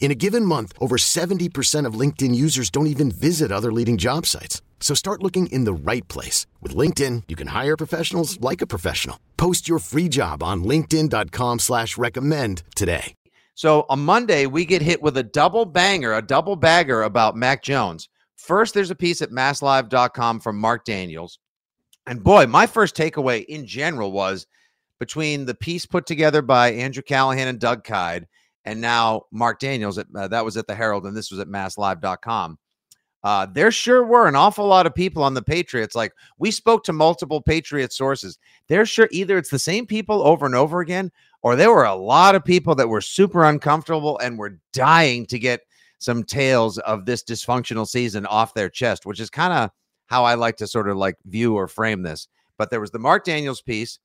In 0.00 0.12
a 0.12 0.14
given 0.14 0.44
month, 0.44 0.72
over 0.80 0.96
70% 0.96 1.84
of 1.84 1.94
LinkedIn 1.94 2.34
users 2.34 2.70
don't 2.70 2.86
even 2.86 3.10
visit 3.10 3.52
other 3.52 3.72
leading 3.72 3.98
job 3.98 4.24
sites. 4.24 4.62
So 4.80 4.94
start 4.94 5.22
looking 5.22 5.48
in 5.48 5.64
the 5.64 5.72
right 5.72 6.06
place. 6.08 6.46
With 6.62 6.74
LinkedIn, 6.74 7.24
you 7.28 7.36
can 7.36 7.48
hire 7.48 7.76
professionals 7.76 8.40
like 8.40 8.62
a 8.62 8.66
professional. 8.66 9.18
Post 9.36 9.68
your 9.68 9.80
free 9.80 10.08
job 10.08 10.42
on 10.42 10.64
linkedin.com 10.64 11.58
slash 11.58 11.98
recommend 11.98 12.62
today. 12.74 13.14
So 13.54 13.86
on 13.88 14.04
Monday, 14.04 14.46
we 14.46 14.64
get 14.64 14.82
hit 14.82 15.02
with 15.02 15.16
a 15.16 15.24
double 15.24 15.64
banger, 15.64 16.14
a 16.14 16.22
double 16.22 16.54
bagger 16.54 17.02
about 17.02 17.34
Mac 17.34 17.60
Jones. 17.60 18.08
First, 18.36 18.72
there's 18.72 18.92
a 18.92 18.94
piece 18.94 19.20
at 19.20 19.30
masslive.com 19.30 20.38
from 20.38 20.60
Mark 20.60 20.84
Daniels. 20.84 21.40
And 22.06 22.22
boy, 22.22 22.46
my 22.46 22.68
first 22.68 22.96
takeaway 22.96 23.44
in 23.46 23.66
general 23.66 24.12
was 24.12 24.46
between 25.00 25.44
the 25.44 25.56
piece 25.56 25.86
put 25.86 26.06
together 26.06 26.40
by 26.40 26.70
Andrew 26.70 27.02
Callahan 27.02 27.48
and 27.48 27.58
Doug 27.58 27.82
Kyed– 27.82 28.28
and 28.68 28.82
now 28.82 29.22
Mark 29.32 29.60
Daniels. 29.60 29.96
At, 29.96 30.06
uh, 30.14 30.28
that 30.28 30.44
was 30.44 30.58
at 30.58 30.66
the 30.66 30.74
Herald, 30.74 31.06
and 31.06 31.16
this 31.16 31.30
was 31.30 31.40
at 31.40 31.48
MassLive.com. 31.48 32.58
Uh, 33.24 33.46
there 33.46 33.72
sure 33.72 34.04
were 34.04 34.28
an 34.28 34.36
awful 34.36 34.66
lot 34.66 34.86
of 34.86 34.94
people 34.94 35.22
on 35.22 35.32
the 35.32 35.42
Patriots. 35.42 35.94
Like 35.94 36.12
we 36.38 36.50
spoke 36.50 36.84
to 36.84 36.92
multiple 36.92 37.40
Patriot 37.40 37.94
sources. 37.94 38.38
There 38.68 38.84
sure 38.84 39.08
either 39.10 39.38
it's 39.38 39.48
the 39.48 39.58
same 39.58 39.86
people 39.86 40.22
over 40.22 40.44
and 40.44 40.54
over 40.54 40.80
again, 40.80 41.10
or 41.42 41.56
there 41.56 41.72
were 41.72 41.86
a 41.86 41.94
lot 41.94 42.34
of 42.34 42.44
people 42.44 42.74
that 42.74 42.88
were 42.88 43.00
super 43.00 43.42
uncomfortable 43.44 44.18
and 44.18 44.38
were 44.38 44.60
dying 44.74 45.24
to 45.26 45.38
get 45.38 45.62
some 45.98 46.22
tales 46.22 46.78
of 46.78 47.06
this 47.06 47.24
dysfunctional 47.24 47.88
season 47.88 48.26
off 48.26 48.54
their 48.54 48.68
chest, 48.68 49.06
which 49.06 49.18
is 49.18 49.30
kind 49.30 49.52
of 49.52 49.70
how 50.06 50.24
I 50.24 50.34
like 50.34 50.58
to 50.58 50.66
sort 50.66 50.90
of 50.90 50.98
like 50.98 51.16
view 51.24 51.56
or 51.56 51.68
frame 51.68 52.02
this. 52.02 52.28
But 52.58 52.70
there 52.70 52.80
was 52.80 52.90
the 52.90 52.98
Mark 52.98 53.24
Daniels 53.24 53.62
piece 53.62 53.98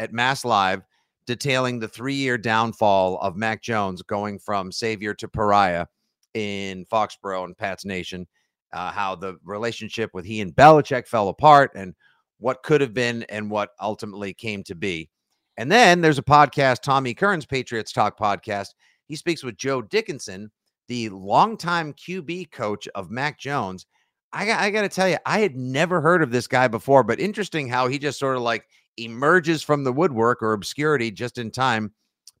at 0.00 0.12
Mass 0.12 0.42
Live 0.44 0.82
detailing 1.26 1.78
the 1.78 1.88
three 1.88 2.14
year 2.14 2.38
downfall 2.38 3.18
of 3.18 3.36
Mac 3.36 3.62
Jones 3.62 4.02
going 4.02 4.38
from 4.38 4.72
savior 4.72 5.14
to 5.14 5.28
pariah 5.28 5.86
in 6.34 6.84
Foxborough 6.84 7.44
and 7.44 7.56
Pat's 7.56 7.84
Nation, 7.84 8.26
uh, 8.72 8.90
how 8.92 9.14
the 9.14 9.36
relationship 9.44 10.10
with 10.14 10.24
he 10.24 10.40
and 10.40 10.54
Belichick 10.54 11.06
fell 11.06 11.28
apart 11.28 11.72
and 11.74 11.94
what 12.38 12.62
could 12.62 12.80
have 12.80 12.94
been 12.94 13.22
and 13.24 13.50
what 13.50 13.70
ultimately 13.80 14.34
came 14.34 14.62
to 14.64 14.74
be. 14.74 15.08
And 15.56 15.72
then 15.72 16.00
there's 16.00 16.18
a 16.18 16.22
podcast, 16.22 16.82
Tommy 16.82 17.14
Curran's 17.14 17.46
Patriots 17.46 17.92
Talk 17.92 18.18
podcast. 18.18 18.68
He 19.06 19.16
speaks 19.16 19.42
with 19.42 19.56
Joe 19.56 19.80
Dickinson, 19.80 20.50
the 20.88 21.08
longtime 21.08 21.94
QB 21.94 22.50
coach 22.52 22.86
of 22.94 23.10
Mac 23.10 23.38
Jones. 23.38 23.86
I, 24.32 24.52
I 24.52 24.70
got 24.70 24.82
to 24.82 24.88
tell 24.88 25.08
you, 25.08 25.16
I 25.24 25.40
had 25.40 25.56
never 25.56 26.00
heard 26.00 26.22
of 26.22 26.30
this 26.30 26.46
guy 26.46 26.68
before, 26.68 27.02
but 27.02 27.20
interesting 27.20 27.68
how 27.68 27.88
he 27.88 27.98
just 27.98 28.18
sort 28.18 28.36
of 28.36 28.42
like 28.42 28.66
emerges 28.98 29.62
from 29.62 29.84
the 29.84 29.92
woodwork 29.92 30.42
or 30.42 30.52
obscurity 30.52 31.10
just 31.10 31.38
in 31.38 31.50
time 31.50 31.92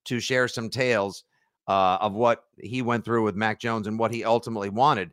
to 0.04 0.20
share 0.20 0.48
some 0.48 0.70
tales 0.70 1.24
uh, 1.68 1.98
of 2.00 2.14
what 2.14 2.44
he 2.58 2.82
went 2.82 3.04
through 3.04 3.24
with 3.24 3.34
Mac 3.34 3.60
Jones 3.60 3.86
and 3.86 3.98
what 3.98 4.12
he 4.12 4.24
ultimately 4.24 4.70
wanted. 4.70 5.10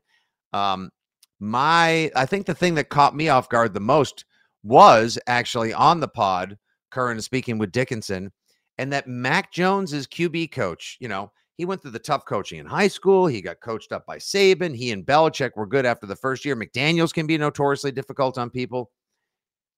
Um, 0.54 0.92
my, 1.40 2.12
I 2.16 2.26
think 2.26 2.46
the 2.46 2.54
thing 2.54 2.76
that 2.76 2.90
caught 2.90 3.16
me 3.16 3.30
off 3.30 3.50
guard 3.50 3.74
the 3.74 3.80
most 3.80 4.26
was 4.64 5.20
actually 5.28 5.74
on 5.74 6.00
the 6.00 6.08
pod, 6.08 6.58
Curran 6.92 7.22
speaking 7.22 7.58
with 7.58 7.72
Dickinson, 7.72 8.32
and 8.78 8.94
that 8.94 9.08
Mac 9.08 9.52
Jones 9.52 9.94
is 9.94 10.08
QB 10.08 10.52
coach. 10.52 10.98
You 11.02 11.08
know, 11.08 11.32
he 11.58 11.66
went 11.66 11.82
through 11.82 11.92
the 11.92 12.00
tough 12.00 12.26
coaching 12.26 12.60
in 12.60 12.66
high 12.66 12.88
school. 12.88 13.28
He 13.28 13.42
got 13.42 13.60
coached 13.60 13.92
up 13.92 14.06
by 14.06 14.18
Saban. 14.18 14.76
He 14.76 14.92
and 14.92 15.06
Belichick 15.06 15.52
were 15.56 15.68
good 15.68 15.86
after 15.86 16.08
the 16.08 16.16
first 16.16 16.46
year. 16.46 16.56
McDaniels 16.56 17.14
can 17.14 17.28
be 17.28 17.38
notoriously 17.38 17.92
difficult 17.92 18.38
on 18.38 18.50
people 18.50 18.92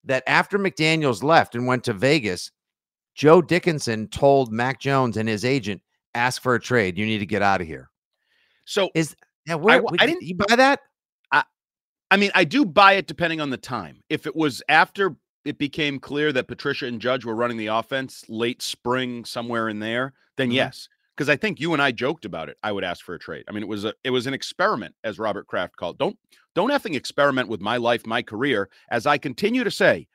that 0.06 0.24
after 0.28 0.58
McDaniels 0.58 1.24
left 1.24 1.56
and 1.56 1.68
went 1.68 1.84
to 1.86 1.94
Vegas, 1.94 2.52
Joe 3.16 3.42
Dickinson 3.42 4.08
told 4.08 4.52
Mac 4.52 4.80
Jones 4.80 5.18
and 5.18 5.28
his 5.28 5.46
agent, 5.46 5.82
ask 6.14 6.42
for 6.42 6.56
a 6.56 6.60
trade. 6.60 6.98
You 6.98 7.06
need 7.06 7.20
to 7.20 7.26
get 7.26 7.42
out 7.42 7.62
of 7.62 7.68
here. 7.68 7.90
So 8.66 8.90
is 8.94 9.16
yeah, 9.46 9.56
where, 9.56 9.82
I, 9.82 9.86
I 10.00 10.06
didn't 10.06 10.24
you 10.24 10.36
buy 10.36 10.56
that? 10.56 10.80
I 11.32 11.44
I 12.12 12.18
mean, 12.18 12.32
I 12.36 12.44
do 12.44 12.66
buy 12.66 12.94
it 12.94 13.08
depending 13.08 13.42
on 13.42 13.50
the 13.50 13.58
time. 13.58 14.02
If 14.10 14.26
it 14.26 14.36
was 14.36 14.62
after 14.70 15.16
it 15.46 15.58
became 15.58 16.00
clear 16.00 16.34
that 16.34 16.48
Patricia 16.48 16.88
and 16.88 17.00
Judge 17.00 17.24
were 17.24 17.36
running 17.36 17.58
the 17.58 17.68
offense 17.68 18.26
late 18.28 18.62
spring, 18.62 19.24
somewhere 19.24 19.70
in 19.70 19.80
there, 19.80 20.14
then 20.38 20.48
mm-hmm. 20.48 20.56
yes. 20.56 20.90
Because 21.16 21.30
I 21.30 21.36
think 21.36 21.60
you 21.60 21.74
and 21.74 21.82
I 21.82 21.92
joked 21.92 22.26
about 22.26 22.50
it. 22.50 22.58
I 22.64 22.72
would 22.72 22.84
ask 22.84 23.04
for 23.06 23.16
a 23.16 23.20
trade. 23.20 23.46
I 23.48 23.52
mean, 23.52 23.64
it 23.64 23.70
was 23.70 23.86
a 23.86 23.94
it 24.04 24.10
was 24.10 24.28
an 24.28 24.34
experiment, 24.34 24.96
as 25.04 25.20
Robert 25.20 25.48
Kraft 25.48 25.76
called. 25.78 25.98
Don't 25.98 26.18
don't 26.56 26.72
effing 26.72 26.96
experiment 26.96 27.50
with 27.50 27.62
my 27.62 27.78
life, 27.78 28.06
my 28.06 28.22
career. 28.22 28.70
As 28.90 29.06
I 29.06 29.18
continue 29.18 29.64
to 29.64 29.72
say, 29.72 30.08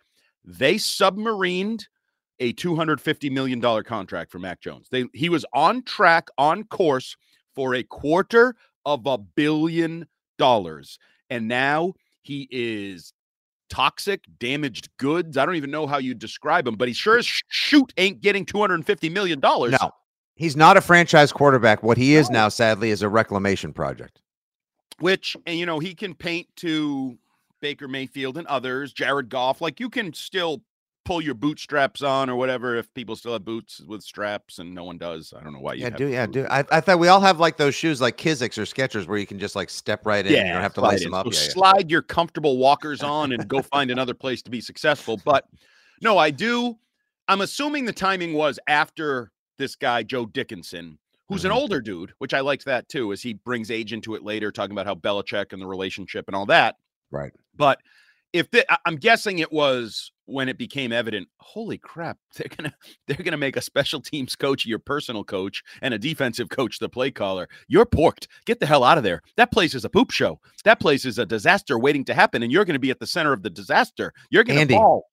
they 0.44 0.75
submarined 0.75 1.84
a 2.39 2.53
$250 2.55 3.31
million 3.31 3.60
contract 3.84 4.33
for 4.33 4.39
Mac 4.39 4.60
Jones. 4.60 4.89
They 4.91 5.06
he 5.12 5.28
was 5.28 5.44
on 5.55 5.83
track, 5.83 6.28
on 6.39 6.65
course 6.65 7.16
for 7.55 7.75
a 7.75 7.83
quarter 7.83 8.56
of 8.84 9.06
a 9.06 9.19
billion 9.19 10.06
dollars. 10.39 10.99
And 11.28 11.47
now 11.47 11.94
he 12.22 12.49
is 12.50 13.12
toxic, 13.69 14.25
damaged 14.39 14.89
goods. 14.99 15.37
I 15.37 15.47
don't 15.47 15.56
even 15.56 15.71
know 15.71 15.87
how 15.87 15.99
you 15.99 16.15
describe 16.15 16.66
him, 16.66 16.75
but 16.75 16.89
he 16.89 16.94
sure 16.94 17.19
as 17.19 17.27
shoot 17.49 17.93
ain't 17.97 18.21
getting 18.21 18.44
$250 18.44 19.12
million. 19.12 19.41
No, 19.41 19.93
he's 20.41 20.56
not 20.56 20.77
a 20.77 20.81
franchise 20.81 21.33
quarterback. 21.33 21.83
What 21.83 21.99
he 21.99 22.17
is 22.17 22.28
no. 22.31 22.41
now, 22.41 22.49
sadly, 22.49 22.91
is 22.91 23.03
a 23.03 23.09
reclamation 23.09 23.73
project 23.73 24.21
which 25.01 25.37
and 25.47 25.59
you 25.59 25.67
know 25.67 25.78
he 25.78 25.95
can 25.95 26.15
paint 26.15 26.47
to 26.56 27.19
Baker 27.61 27.89
Mayfield 27.89 28.39
and 28.39 28.47
others, 28.47 28.93
Jared 28.93 29.28
Goff. 29.28 29.61
Like 29.61 29.81
you 29.81 29.91
can 29.91 30.12
still 30.12 30.62
pull 31.06 31.21
your 31.21 31.34
bootstraps 31.34 32.03
on 32.03 32.28
or 32.28 32.37
whatever 32.37 32.77
if 32.77 32.93
people 32.93 33.17
still 33.17 33.33
have 33.33 33.45
boots 33.45 33.81
with 33.81 34.03
straps 34.03 34.59
and 34.59 34.75
no 34.75 34.84
one 34.84 34.99
does. 34.99 35.33
I 35.37 35.43
don't 35.43 35.53
know 35.53 35.61
why 35.61 35.75
you 35.75 35.83
yeah 35.83 35.91
do 35.91 36.06
yeah 36.06 36.27
do. 36.27 36.47
I, 36.49 36.65
I 36.71 36.81
thought 36.81 36.99
we 36.99 37.09
all 37.09 37.21
have 37.21 37.41
like 37.41 37.57
those 37.57 37.75
shoes 37.75 38.01
like 38.01 38.17
Kizik's 38.17 38.59
or 38.59 38.62
Skechers 38.62 39.07
where 39.09 39.19
you 39.19 39.27
can 39.27 39.39
just 39.39 39.57
like 39.57 39.71
step 39.71 40.07
right 40.07 40.25
in. 40.25 40.33
Yeah, 40.33 40.47
you 40.47 40.53
don't 40.53 40.62
have 40.62 40.75
to 40.75 40.83
lace 40.83 41.01
in. 41.01 41.07
them 41.07 41.15
up. 41.15 41.33
So 41.33 41.43
yeah, 41.43 41.51
slide 41.51 41.91
yeah. 41.91 41.95
your 41.95 42.03
comfortable 42.03 42.59
walkers 42.59 43.03
on 43.03 43.33
and 43.33 43.49
go 43.49 43.62
find 43.62 43.91
another 43.91 44.15
place 44.15 44.43
to 44.43 44.51
be 44.51 44.61
successful. 44.61 45.21
But 45.25 45.47
no, 46.03 46.19
I 46.19 46.31
do. 46.31 46.78
I'm 47.28 47.43
assuming 47.43 47.84
the 47.84 47.93
timing 47.93 48.34
was 48.34 48.59
after 48.67 49.31
this 49.60 49.76
guy 49.76 50.03
Joe 50.03 50.26
Dickinson 50.26 50.98
who's 51.31 51.43
mm-hmm. 51.43 51.53
an 51.53 51.56
older 51.56 51.81
dude, 51.81 52.12
which 52.19 52.34
I 52.34 52.41
liked 52.41 52.65
that 52.66 52.88
too, 52.88 53.12
as 53.12 53.22
he 53.22 53.34
brings 53.34 53.71
age 53.71 53.93
into 53.93 54.16
it 54.16 54.25
later, 54.25 54.50
talking 54.50 54.72
about 54.72 54.87
how 54.87 54.97
Belichick 54.97 55.53
and 55.53 55.62
the 55.62 55.66
relationship 55.66 56.26
and 56.26 56.34
all 56.34 56.47
that. 56.47 56.76
Right. 57.10 57.32
But 57.56 57.78
if 58.32 58.50
the, 58.50 58.66
I'm 58.84 58.97
guessing 58.97 59.38
it 59.38 59.53
was 59.53 60.12
when 60.26 60.48
it 60.48 60.59
became 60.59 60.93
evident, 60.93 61.28
holy 61.38 61.78
crap, 61.78 62.19
they're 62.37 62.48
gonna 62.56 62.75
they're 63.06 63.25
gonna 63.25 63.37
make 63.37 63.56
a 63.56 63.60
special 63.60 64.01
teams 64.01 64.36
coach 64.36 64.66
your 64.66 64.78
personal 64.80 65.24
coach 65.24 65.63
and 65.83 65.95
a 65.95 65.98
defensive 65.98 66.48
coach 66.48 66.78
the 66.78 66.89
play 66.89 67.10
caller. 67.10 67.48
You're 67.68 67.86
porked. 67.86 68.27
Get 68.45 68.60
the 68.60 68.66
hell 68.66 68.84
out 68.84 68.98
of 68.98 69.04
there. 69.04 69.22
That 69.36 69.53
place 69.53 69.74
is 69.74 69.84
a 69.84 69.89
poop 69.89 70.10
show. 70.10 70.41
That 70.65 70.80
place 70.80 71.04
is 71.04 71.18
a 71.18 71.27
disaster 71.27 71.78
waiting 71.78 72.04
to 72.06 72.15
happen, 72.15 72.42
and 72.42 72.51
you're 72.53 72.65
gonna 72.65 72.78
be 72.78 72.91
at 72.91 72.98
the 72.98 73.06
center 73.06 73.33
of 73.33 73.42
the 73.42 73.51
disaster. 73.51 74.13
You're 74.30 74.45
gonna 74.45 74.60
Andy, 74.60 74.74
fall. 74.74 75.09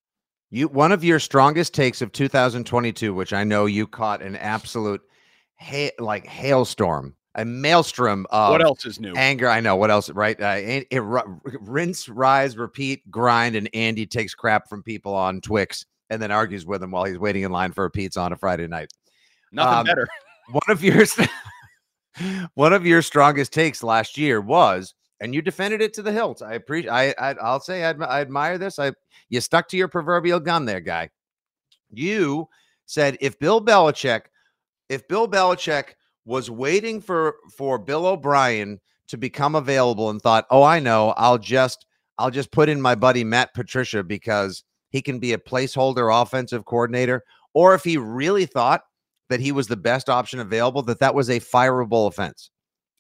You 0.50 0.68
one 0.70 0.92
of 0.92 1.04
your 1.04 1.20
strongest 1.20 1.74
takes 1.74 2.02
of 2.02 2.12
2022, 2.12 3.14
which 3.14 3.34
I 3.34 3.44
know 3.44 3.66
you 3.66 3.86
caught 3.86 4.22
an 4.22 4.36
absolute 4.38 5.02
ha- 5.60 5.92
like 6.00 6.26
hailstorm, 6.26 7.16
a 7.36 7.44
maelstrom 7.44 8.26
of 8.30 8.52
what 8.52 8.62
else 8.62 8.86
is 8.86 9.00
new? 9.00 9.14
Anger. 9.16 9.50
I 9.50 9.60
know 9.60 9.76
what 9.76 9.92
else, 9.92 10.10
right? 10.10 10.40
Uh, 10.42 10.56
it, 10.58 10.88
it, 10.90 11.04
rinse, 11.04 12.08
rise, 12.08 12.58
repeat, 12.58 13.10
grind, 13.12 13.56
and 13.56 13.70
Andy 13.74 14.06
takes 14.06 14.34
crap 14.34 14.70
from 14.70 14.84
people 14.84 15.14
on 15.14 15.42
Twix 15.42 15.86
and 16.10 16.22
then 16.22 16.32
argues 16.32 16.66
with 16.66 16.82
him 16.82 16.92
while 16.92 17.04
he's 17.04 17.20
waiting 17.20 17.44
in 17.44 17.52
line 17.52 17.74
for 17.74 17.86
a 17.86 17.92
pizza 17.92 18.22
on 18.22 18.32
a 18.32 18.38
Friday 18.38 18.68
night. 18.68 18.92
Nothing 19.52 19.80
um, 19.80 19.86
better. 19.86 20.08
one 20.52 20.62
of 20.70 20.84
your 20.84 21.06
one 22.54 22.74
of 22.74 22.86
your 22.86 23.02
strongest 23.02 23.52
takes 23.54 23.84
last 23.84 24.18
year 24.18 24.40
was, 24.40 24.94
and 25.20 25.34
you 25.34 25.42
defended 25.42 25.82
it 25.82 25.94
to 25.94 26.02
the 26.02 26.12
hilt. 26.12 26.42
I 26.42 26.54
appreciate. 26.54 26.92
I, 26.92 27.14
I 27.20 27.54
will 27.54 27.60
say 27.60 27.84
I, 27.84 27.92
I 27.92 28.22
admire 28.22 28.58
this. 28.58 28.80
I 28.80 28.94
you 29.30 29.42
stuck 29.42 29.68
to 29.70 29.78
your 29.78 29.88
proverbial 29.88 30.40
gun 30.40 30.66
there, 30.66 30.80
guy. 30.80 31.10
You 31.92 32.48
said 32.86 33.18
if 33.22 33.40
Bill 33.40 33.64
Belichick, 33.64 34.24
if 34.90 35.08
Bill 35.08 35.28
Belichick 35.28 35.96
was 36.26 36.50
waiting 36.50 37.02
for 37.02 37.36
for 37.56 37.78
Bill 37.78 38.06
O'Brien 38.06 38.80
to 39.08 39.18
become 39.18 39.56
available 39.56 40.10
and 40.10 40.22
thought, 40.22 40.46
"Oh, 40.50 40.64
I 40.64 40.80
know, 40.80 41.14
I'll 41.18 41.38
just 41.38 41.86
I'll 42.18 42.32
just 42.32 42.52
put 42.52 42.70
in 42.70 42.82
my 42.82 42.96
buddy 42.96 43.24
Matt 43.24 43.54
Patricia 43.54 44.04
because 44.04 44.64
he 44.90 45.02
can 45.02 45.20
be 45.20 45.34
a 45.34 45.38
placeholder 45.38 46.22
offensive 46.22 46.66
coordinator," 46.66 47.24
or 47.54 47.74
if 47.74 47.84
he 47.84 47.98
really 47.98 48.46
thought 48.46 48.82
that 49.30 49.40
he 49.40 49.52
was 49.52 49.68
the 49.68 49.78
best 49.78 50.10
option 50.10 50.40
available, 50.40 50.82
that 50.84 51.00
that 51.00 51.16
was 51.16 51.30
a 51.30 51.40
fireable 51.40 52.08
offense. 52.08 52.50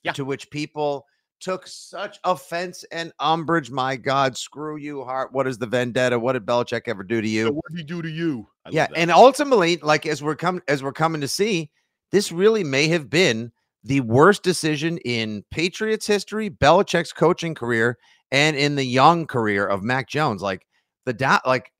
Yeah. 0.03 0.13
To 0.13 0.25
which 0.25 0.49
people 0.49 1.05
took 1.39 1.67
such 1.67 2.19
offense 2.23 2.83
and 2.91 3.11
umbrage. 3.19 3.69
My 3.69 3.95
God, 3.95 4.37
screw 4.37 4.77
you, 4.77 5.03
Hart. 5.03 5.31
What 5.31 5.47
is 5.47 5.57
the 5.57 5.67
vendetta? 5.67 6.17
What 6.17 6.33
did 6.33 6.45
Belichick 6.45 6.83
ever 6.87 7.03
do 7.03 7.21
to 7.21 7.27
you? 7.27 7.47
So 7.47 7.51
what 7.53 7.65
did 7.69 7.77
he 7.77 7.83
do 7.83 8.01
to 8.01 8.09
you? 8.09 8.47
I 8.65 8.69
yeah, 8.71 8.87
and 8.95 9.11
ultimately, 9.11 9.77
like 9.77 10.05
as 10.05 10.23
we're 10.23 10.35
coming 10.35 10.61
as 10.67 10.83
we're 10.83 10.93
coming 10.93 11.21
to 11.21 11.27
see, 11.27 11.69
this 12.11 12.31
really 12.31 12.63
may 12.63 12.87
have 12.87 13.09
been 13.09 13.51
the 13.83 14.01
worst 14.01 14.43
decision 14.43 14.97
in 14.99 15.43
Patriots 15.51 16.07
history, 16.07 16.49
Belichick's 16.49 17.13
coaching 17.13 17.55
career, 17.55 17.97
and 18.31 18.57
in 18.57 18.75
the 18.75 18.85
young 18.85 19.25
career 19.25 19.65
of 19.65 19.83
Mac 19.83 20.09
Jones. 20.09 20.41
Like 20.41 20.65
the 21.05 21.13
da- 21.13 21.39
like 21.45 21.71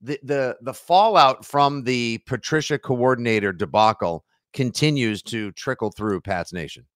the 0.00 0.18
the 0.22 0.56
the 0.62 0.74
fallout 0.74 1.44
from 1.44 1.84
the 1.84 2.18
Patricia 2.26 2.78
coordinator 2.78 3.52
debacle 3.52 4.24
continues 4.52 5.22
to 5.22 5.52
trickle 5.52 5.90
through 5.90 6.20
Pat's 6.20 6.52
Nation. 6.52 6.86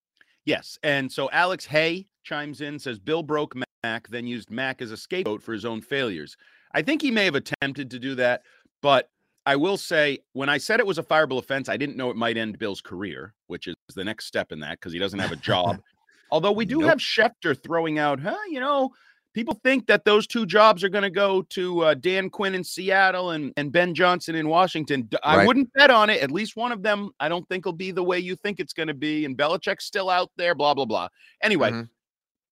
Yes. 0.50 0.80
And 0.82 1.10
so 1.12 1.30
Alex 1.30 1.64
Hay 1.66 2.08
chimes 2.24 2.60
in, 2.60 2.80
says 2.80 2.98
Bill 2.98 3.22
broke 3.22 3.54
Mac, 3.84 4.08
then 4.08 4.26
used 4.26 4.50
Mac 4.50 4.82
as 4.82 4.90
a 4.90 4.96
scapegoat 4.96 5.42
for 5.42 5.52
his 5.52 5.64
own 5.64 5.80
failures. 5.80 6.36
I 6.74 6.82
think 6.82 7.00
he 7.02 7.12
may 7.12 7.24
have 7.24 7.36
attempted 7.36 7.88
to 7.92 8.00
do 8.00 8.16
that, 8.16 8.42
but 8.82 9.10
I 9.46 9.54
will 9.54 9.76
say 9.76 10.18
when 10.32 10.48
I 10.48 10.58
said 10.58 10.80
it 10.80 10.86
was 10.86 10.98
a 10.98 11.04
fireable 11.04 11.38
offense, 11.38 11.68
I 11.68 11.76
didn't 11.76 11.96
know 11.96 12.10
it 12.10 12.16
might 12.16 12.36
end 12.36 12.58
Bill's 12.58 12.80
career, 12.80 13.32
which 13.46 13.68
is 13.68 13.76
the 13.94 14.02
next 14.02 14.26
step 14.26 14.50
in 14.50 14.58
that 14.60 14.72
because 14.80 14.92
he 14.92 14.98
doesn't 14.98 15.20
have 15.20 15.30
a 15.30 15.36
job. 15.36 15.80
Although 16.32 16.52
we 16.52 16.64
do 16.64 16.80
Nope. 16.80 16.90
have 16.90 16.98
Schefter 16.98 17.60
throwing 17.60 18.00
out, 18.00 18.18
huh, 18.18 18.36
you 18.48 18.58
know, 18.58 18.90
people 19.34 19.58
think 19.62 19.86
that 19.86 20.04
those 20.04 20.26
two 20.26 20.44
jobs 20.46 20.82
are 20.82 20.88
going 20.88 21.02
to 21.02 21.10
go 21.10 21.42
to 21.42 21.80
uh, 21.84 21.94
Dan 21.94 22.28
Quinn 22.30 22.54
in 22.54 22.64
Seattle 22.64 23.30
and, 23.30 23.52
and 23.56 23.70
Ben 23.70 23.94
Johnson 23.94 24.34
in 24.34 24.48
Washington. 24.48 25.08
I 25.22 25.36
Right. 25.38 25.46
wouldn't 25.46 25.72
bet 25.72 25.90
on 25.90 26.10
it. 26.10 26.20
At 26.22 26.30
least 26.30 26.56
one 26.56 26.72
of 26.72 26.82
them, 26.82 27.10
I 27.20 27.28
don't 27.28 27.48
think 27.48 27.64
will 27.64 27.72
be 27.72 27.90
the 27.92 28.02
way 28.02 28.18
you 28.18 28.34
think 28.36 28.58
it's 28.60 28.72
going 28.72 28.88
to 28.88 28.94
be. 28.94 29.24
And 29.24 29.36
Belichick's 29.38 29.84
still 29.84 30.10
out 30.10 30.30
there, 30.36 30.54
blah, 30.54 30.74
blah, 30.74 30.84
blah. 30.84 31.08
Anyway, 31.42 31.70
Mhm. 31.70 31.88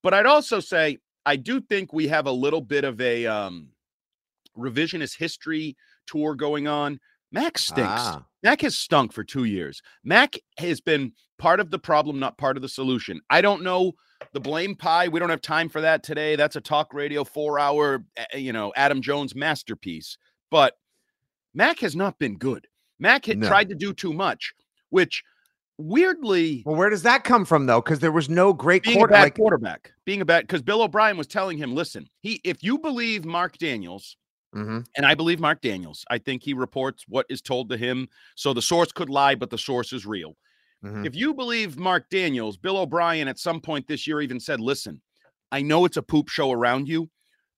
but 0.02 0.14
I'd 0.14 0.26
also 0.26 0.60
say 0.60 0.98
I 1.26 1.36
do 1.36 1.60
think 1.60 1.92
we 1.92 2.08
have 2.08 2.26
a 2.26 2.32
little 2.32 2.62
bit 2.62 2.84
of 2.84 3.00
a 3.00 3.26
um, 3.26 3.68
revisionist 4.56 5.16
history 5.18 5.76
tour 6.06 6.34
going 6.34 6.66
on. 6.68 7.00
Max 7.32 7.64
stinks. 7.64 7.90
Ah. 7.90 8.24
Mac 8.42 8.60
has 8.62 8.76
stunk 8.76 9.12
for 9.12 9.24
two 9.24 9.44
years. 9.44 9.82
Mac 10.04 10.36
has 10.58 10.80
been 10.80 11.12
part 11.38 11.60
of 11.60 11.70
the 11.70 11.78
problem, 11.78 12.18
not 12.18 12.38
part 12.38 12.56
of 12.56 12.62
the 12.62 12.68
solution. 12.68 13.20
I 13.30 13.40
don't 13.40 13.62
know 13.62 13.92
the 14.32 14.40
blame 14.40 14.74
pie. 14.74 15.08
We 15.08 15.18
don't 15.20 15.30
have 15.30 15.40
time 15.42 15.68
for 15.68 15.80
that 15.80 16.02
today. 16.02 16.36
That's 16.36 16.56
a 16.56 16.60
talk 16.60 16.92
radio 16.94 17.24
four 17.24 17.58
hour, 17.58 18.04
uh, 18.18 18.36
you 18.36 18.52
know, 18.52 18.72
Adam 18.76 19.00
Jones 19.02 19.34
masterpiece. 19.34 20.16
But 20.50 20.74
Mac 21.54 21.80
has 21.80 21.96
not 21.96 22.18
been 22.18 22.36
good. 22.36 22.66
Mac 22.98 23.26
had 23.26 23.38
No. 23.38 23.48
tried 23.48 23.68
to 23.68 23.74
do 23.74 23.92
too 23.92 24.12
much, 24.12 24.52
which 24.90 25.22
weirdly 25.78 26.62
Well, 26.66 26.74
where 26.76 26.90
does 26.90 27.02
that 27.04 27.22
come 27.24 27.44
from 27.44 27.66
though? 27.66 27.80
Because 27.80 28.00
there 28.00 28.12
was 28.12 28.28
no 28.28 28.52
great 28.52 28.82
being 28.82 29.02
a 29.02 29.06
bad 29.06 29.34
quarterback, 29.34 29.92
being 30.04 30.20
a 30.20 30.24
bad 30.24 30.42
because 30.44 30.62
Bill 30.62 30.82
O'Brien 30.82 31.16
was 31.16 31.28
telling 31.28 31.56
him, 31.58 31.74
listen, 31.74 32.08
he 32.20 32.40
if 32.44 32.62
you 32.62 32.78
believe 32.78 33.24
Mark 33.24 33.56
Daniels, 33.58 34.16
Mhm. 34.54 34.86
and 34.96 35.06
I 35.06 35.14
believe 35.14 35.40
Mark 35.40 35.60
Daniels, 35.60 36.04
I 36.10 36.18
think 36.18 36.42
he 36.42 36.54
reports 36.54 37.04
what 37.06 37.26
is 37.28 37.42
told 37.42 37.68
to 37.70 37.76
him. 37.76 38.08
So 38.34 38.52
the 38.54 38.62
source 38.62 38.92
could 38.92 39.10
lie, 39.10 39.34
but 39.34 39.50
the 39.50 39.58
source 39.58 39.92
is 39.92 40.06
real. 40.06 40.36
Mhm. 40.84 41.06
If 41.06 41.14
you 41.14 41.34
believe 41.34 41.78
Mark 41.78 42.08
Daniels, 42.10 42.56
Bill 42.56 42.78
O'Brien 42.78 43.28
at 43.28 43.38
some 43.38 43.60
point 43.60 43.86
this 43.88 44.06
year 44.06 44.20
even 44.20 44.40
said, 44.40 44.60
listen, 44.60 45.02
I 45.52 45.62
know 45.62 45.84
it's 45.84 45.96
a 45.96 46.02
poop 46.02 46.28
show 46.28 46.50
around 46.52 46.88
you. 46.88 47.10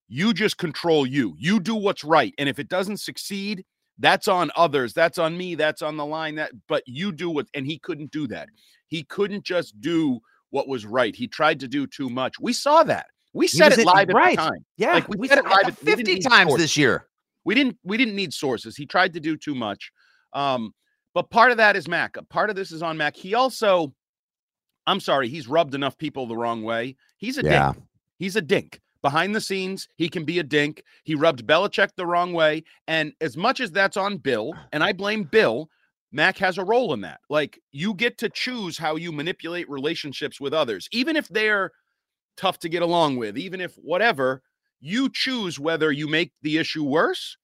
You 0.09 0.33
just 0.33 0.57
control 0.57 1.05
you. 1.07 1.35
You 1.39 1.59
do 1.59 1.75
what's 1.75 2.03
right. 2.03 2.33
And 2.37 2.49
if 2.49 2.59
it 2.59 2.69
doesn't 2.69 2.97
succeed, 2.97 3.65
that's 3.97 4.27
on 4.27 4.51
others. 4.55 4.93
That's 4.93 5.17
on 5.17 5.37
me. 5.37 5.55
That's 5.55 5.81
on 5.81 5.97
the 5.97 6.05
line. 6.05 6.35
That 6.35 6.51
but 6.67 6.83
you 6.87 7.11
do 7.11 7.29
what 7.29 7.47
and 7.53 7.65
he 7.67 7.79
couldn't 7.79 8.11
do 8.11 8.27
that. 8.27 8.49
He 8.87 9.03
couldn't 9.03 9.45
just 9.45 9.79
do 9.81 10.19
what 10.49 10.67
was 10.67 10.85
right. 10.85 11.15
He 11.15 11.27
tried 11.27 11.59
to 11.61 11.67
do 11.67 11.87
too 11.87 12.09
much. 12.09 12.39
We 12.39 12.53
saw 12.53 12.83
that. 12.83 13.07
We 13.33 13.47
said 13.47 13.71
it 13.73 13.85
live 13.85 14.09
at 14.09 14.15
right. 14.15 14.35
the 14.37 14.43
time. 14.43 14.65
yeah, 14.77 14.93
like, 14.93 15.07
we 15.07 15.17
we 15.17 15.27
said 15.27 15.39
it 15.39 15.43
said 15.45 15.51
live 15.51 15.67
it 15.67 15.87
at- 15.87 15.97
50 15.97 16.19
times 16.19 16.55
this 16.57 16.75
year. 16.75 17.07
We 17.45 17.55
didn't 17.55 17.77
we 17.83 17.97
didn't 17.97 18.15
need 18.15 18.33
sources. 18.33 18.75
He 18.75 18.85
tried 18.85 19.13
to 19.13 19.19
do 19.19 19.37
too 19.37 19.55
much. 19.55 19.91
Um, 20.33 20.73
but 21.13 21.29
part 21.29 21.51
of 21.51 21.57
that 21.57 21.75
is 21.75 21.87
Mac. 21.87 22.17
A 22.17 22.23
Part 22.23 22.49
of 22.49 22.55
this 22.55 22.71
is 22.71 22.81
on 22.81 22.97
Mac. 22.97 23.15
He 23.15 23.33
also, 23.33 23.93
I'm 24.87 24.99
sorry, 24.99 25.27
he's 25.27 25.47
rubbed 25.47 25.75
enough 25.75 25.97
people 25.97 26.25
the 26.27 26.37
wrong 26.37 26.63
way. 26.63 26.95
He's 27.17 27.37
a 27.37 27.43
Yeah. 27.43 27.73
dink. 27.73 27.85
He's 28.17 28.35
a 28.35 28.41
dink. 28.41 28.79
Behind 29.01 29.33
the 29.35 29.41
scenes, 29.41 29.87
he 29.95 30.07
can 30.07 30.25
be 30.25 30.37
a 30.39 30.43
dink. 30.43 30.83
He 31.03 31.15
rubbed 31.15 31.45
Belichick 31.47 31.89
the 31.97 32.05
wrong 32.05 32.33
way. 32.33 32.63
And 32.87 33.13
as 33.19 33.35
much 33.35 33.59
as 33.59 33.71
that's 33.71 33.97
on 33.97 34.17
Bill, 34.17 34.53
and 34.71 34.83
I 34.83 34.93
blame 34.93 35.23
Bill, 35.23 35.69
Mac 36.11 36.37
has 36.37 36.57
a 36.57 36.63
role 36.63 36.93
in 36.93 37.01
that. 37.01 37.19
Like 37.29 37.59
you 37.71 37.93
get 37.93 38.17
to 38.19 38.29
choose 38.29 38.77
how 38.77 38.95
you 38.97 39.11
manipulate 39.11 39.69
relationships 39.69 40.39
with 40.39 40.53
others, 40.53 40.87
even 40.91 41.15
if 41.15 41.27
they're 41.29 41.71
tough 42.37 42.59
to 42.59 42.69
get 42.69 42.81
along 42.81 43.17
with, 43.17 43.37
even 43.37 43.61
if 43.61 43.75
whatever, 43.75 44.41
you 44.79 45.09
choose 45.09 45.59
whether 45.59 45.91
you 45.91 46.07
make 46.07 46.31
the 46.41 46.57
issue 46.57 46.83
worse 46.83 47.37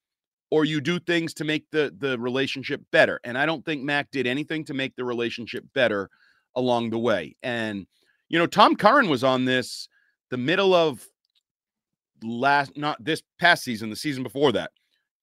or 0.50 0.66
you 0.66 0.81
do 0.81 1.00
things 1.00 1.34
to 1.36 1.44
make 1.44 1.66
the 1.72 1.94
the 1.98 2.18
relationship 2.19 2.81
better. 2.92 3.19
And 3.24 3.38
I 3.38 3.45
don't 3.45 3.66
think 3.66 3.84
Mac 3.84 4.12
did 4.12 4.28
anything 4.28 4.63
to 4.66 4.74
make 4.74 4.95
the 4.95 5.06
relationship 5.06 5.66
better 5.74 6.10
along 6.56 6.89
the 6.89 7.00
way. 7.00 7.36
And 7.44 7.86
you 8.30 8.39
know, 8.39 8.48
Tom 8.48 8.75
Curran 8.75 9.10
was 9.10 9.24
on 9.24 9.45
this 9.45 9.88
the 10.30 10.38
middle 10.38 10.74
of 10.74 11.06
last 12.24 12.75
not 12.78 13.04
this 13.04 13.22
past 13.40 13.63
season, 13.63 13.90
the 13.90 13.95
season 13.95 14.24
before 14.24 14.51
that. 14.54 14.72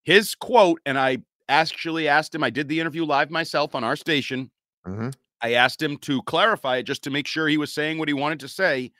His 0.04 0.34
quote, 0.34 0.80
and 0.86 0.98
I 0.98 1.18
actually 1.48 2.08
asked 2.08 2.34
him, 2.34 2.44
I 2.44 2.50
did 2.50 2.68
the 2.68 2.80
interview 2.80 3.04
live 3.04 3.30
myself 3.30 3.74
on 3.74 3.84
our 3.84 3.96
station. 3.96 4.50
Mhm. 4.86 5.14
I 5.40 5.54
asked 5.54 5.82
him 5.82 5.98
to 5.98 6.22
clarify 6.22 6.78
it 6.78 6.84
just 6.84 7.02
to 7.04 7.10
make 7.10 7.26
sure 7.26 7.48
he 7.48 7.58
was 7.58 7.72
saying 7.72 7.98
what 7.98 8.08
he 8.08 8.14
wanted 8.14 8.40
to 8.40 8.48
say. 8.48 8.92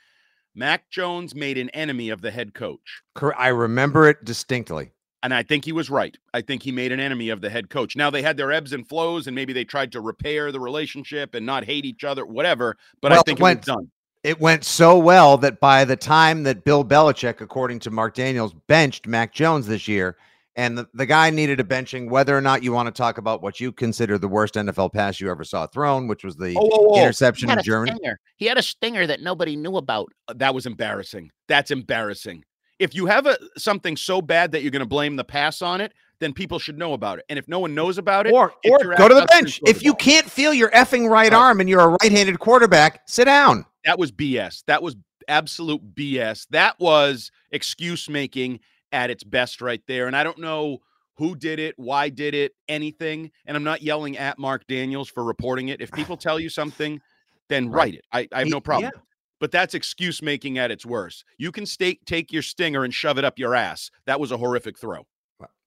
Mac 0.55 0.89
Jones 0.91 1.35
made 1.35 1.59
an 1.59 1.69
enemy 1.71 2.11
of 2.11 2.21
the 2.21 2.31
head 2.31 2.55
coach. 2.55 3.03
I 3.37 3.49
remember 3.49 4.09
it 4.09 4.25
distinctly. 4.25 4.93
And 5.23 5.33
I 5.33 5.43
think 5.43 5.65
he 5.65 5.73
was 5.73 5.89
right. 5.89 6.17
I 6.35 6.43
think 6.43 6.63
he 6.63 6.71
made 6.71 6.93
an 6.93 7.01
enemy 7.01 7.31
of 7.31 7.41
the 7.41 7.49
head 7.49 7.71
coach. 7.71 7.97
Now 7.97 8.11
they 8.11 8.21
had 8.23 8.37
their 8.37 8.53
ebbs 8.53 8.73
and 8.75 8.87
flows, 8.87 9.27
and 9.27 9.35
maybe 9.35 9.53
they 9.55 9.65
tried 9.65 9.91
to 9.93 10.01
repair 10.01 10.53
the 10.53 10.61
relationship 10.61 11.35
and 11.35 11.47
not 11.47 11.65
hate 11.65 11.85
each 11.87 12.05
other, 12.05 12.27
whatever. 12.27 12.77
But 13.01 13.13
I 13.13 13.17
think 13.23 13.29
it 13.29 13.31
it 13.31 13.33
was 13.33 13.41
went- 13.43 13.65
done. 13.65 13.91
It 14.23 14.41
went 14.41 14.65
so 14.65 14.97
well 14.99 15.37
that 15.39 15.61
by 15.61 15.85
the 15.85 15.97
time 15.97 16.45
that 16.45 16.65
Bill 16.65 16.83
Belichick, 16.83 17.43
according 17.43 17.79
to 17.81 17.91
Mark 17.91 18.15
Daniels, 18.15 18.55
benched 18.69 19.07
Mac 19.07 19.35
Jones 19.35 19.67
this 19.67 19.87
year, 19.87 20.17
and 20.57 20.79
the, 20.79 20.87
the 20.95 21.07
guy 21.07 21.31
needed 21.31 21.59
a 21.61 21.65
benching, 21.65 22.09
whether 22.11 22.37
or 22.37 22.41
not 22.41 22.63
you 22.63 22.73
want 22.73 22.87
to 22.87 22.93
talk 22.93 23.19
about 23.19 23.43
what 23.43 23.59
you 23.61 23.73
consider 23.73 24.19
the 24.19 24.29
worst 24.29 24.55
NFL 24.55 24.93
pass 24.93 25.21
you 25.21 25.31
ever 25.31 25.45
saw 25.45 25.67
thrown, 25.67 26.07
which 26.09 26.25
was 26.25 26.37
the 26.37 26.57
Oh, 26.57 26.65
whoa, 26.65 26.89
whoa. 26.89 27.01
interception 27.03 27.49
He 27.49 27.51
had 27.51 27.59
in 27.59 27.65
Germany. 27.65 27.97
stinger. 27.97 28.19
He 28.37 28.47
had 28.47 28.59
a 28.59 28.63
stinger 28.63 29.07
that 29.07 29.21
nobody 29.23 29.57
knew 29.57 29.77
about. 29.77 30.13
Uh, 30.29 30.35
That 30.37 30.55
was 30.55 30.67
embarrassing. 30.67 31.31
That's 31.49 31.71
embarrassing. 31.71 32.45
If 32.79 32.95
you 32.95 33.07
have 33.07 33.27
a 33.27 33.37
something 33.57 33.97
so 33.97 34.21
bad 34.21 34.53
that 34.53 34.63
you're 34.63 34.71
going 34.73 34.81
to 34.81 34.87
blame 34.87 35.17
the 35.17 35.25
pass 35.25 35.63
on 35.63 35.81
it, 35.81 35.93
then 36.21 36.33
people 36.33 36.59
should 36.59 36.77
know 36.79 36.93
about 36.93 37.19
it. 37.19 37.25
And 37.29 37.39
if 37.39 37.47
no 37.49 37.59
one 37.61 37.75
knows 37.75 37.99
about 37.99 38.27
it, 38.27 38.33
Or, 38.33 38.53
or 38.69 38.79
go 38.97 39.09
to 39.09 39.15
the 39.15 39.27
bench. 39.31 39.61
If 39.67 39.83
you 39.83 39.95
can't 39.95 40.29
feel 40.31 40.53
your 40.55 40.71
effing 40.71 41.09
right 41.09 41.31
Right. 41.31 41.39
arm 41.39 41.61
and 41.61 41.69
you're 41.69 41.81
a 41.81 41.89
right 42.01 42.13
handed 42.13 42.39
quarterback, 42.41 43.03
sit 43.07 43.25
down. 43.27 43.65
that 43.85 43.99
was 43.99 44.11
BS. 44.13 44.65
That 44.67 44.83
was 44.83 44.97
absolute 45.29 45.95
BS. 45.95 46.47
That 46.51 46.79
was 46.81 47.31
excuse 47.51 48.09
making 48.11 48.61
at 48.95 49.11
its 49.11 49.25
best 49.25 49.61
right 49.61 49.83
there. 49.87 50.07
And 50.07 50.17
I 50.17 50.25
don't 50.25 50.39
know 50.39 50.79
who 51.17 51.37
did 51.37 51.59
it, 51.59 51.75
why 51.77 52.09
did 52.09 52.35
it, 52.35 52.53
anything. 52.69 53.31
And 53.47 53.57
I'm 53.57 53.65
not 53.65 53.83
yelling 53.83 54.17
at 54.17 54.39
Mark 54.39 54.67
Daniels 54.67 55.09
for 55.11 55.23
reporting 55.25 55.69
it. 55.69 55.81
If 55.81 55.93
people 56.01 56.17
tell 56.17 56.41
you 56.41 56.49
something, 56.49 57.01
then 57.49 57.69
Right. 57.69 57.79
write 57.79 57.95
it. 57.95 58.05
I, 58.13 58.29
I 58.33 58.39
have 58.41 58.49
no 58.49 58.61
problem. 58.61 58.91
yeah. 58.95 59.01
But 59.41 59.51
that's 59.51 59.75
excuse 59.75 60.23
making 60.23 60.57
at 60.59 60.71
its 60.71 60.87
worst. 60.87 61.25
You 61.37 61.53
can 61.53 61.67
stay, 61.67 61.99
take 62.07 62.33
your 62.33 62.41
stinger 62.41 62.85
and 62.85 62.95
shove 62.95 63.19
it 63.19 63.25
up 63.25 63.39
your 63.39 63.55
ass. 63.55 63.91
That 64.07 64.19
was 64.19 64.33
a 64.33 64.37
horrific 64.39 64.79
throw. 64.79 65.07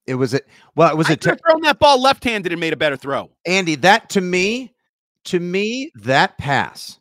It 0.06 0.14
was 0.14 0.32
a 0.32 0.40
well, 0.74 0.90
it 0.90 0.96
was 0.96 1.08
I 1.10 1.12
a 1.12 1.28
have 1.28 1.38
thrown 1.46 1.60
that 1.62 1.78
ball 1.78 2.00
left 2.00 2.24
handed 2.24 2.50
and 2.50 2.58
made 2.60 2.72
a 2.72 2.76
better 2.78 2.96
throw. 2.96 3.30
Andy, 3.46 3.74
that 3.76 4.08
to 4.10 4.22
me, 4.22 4.74
to 5.24 5.38
me, 5.38 5.92
that 5.96 6.38
pass 6.38 6.98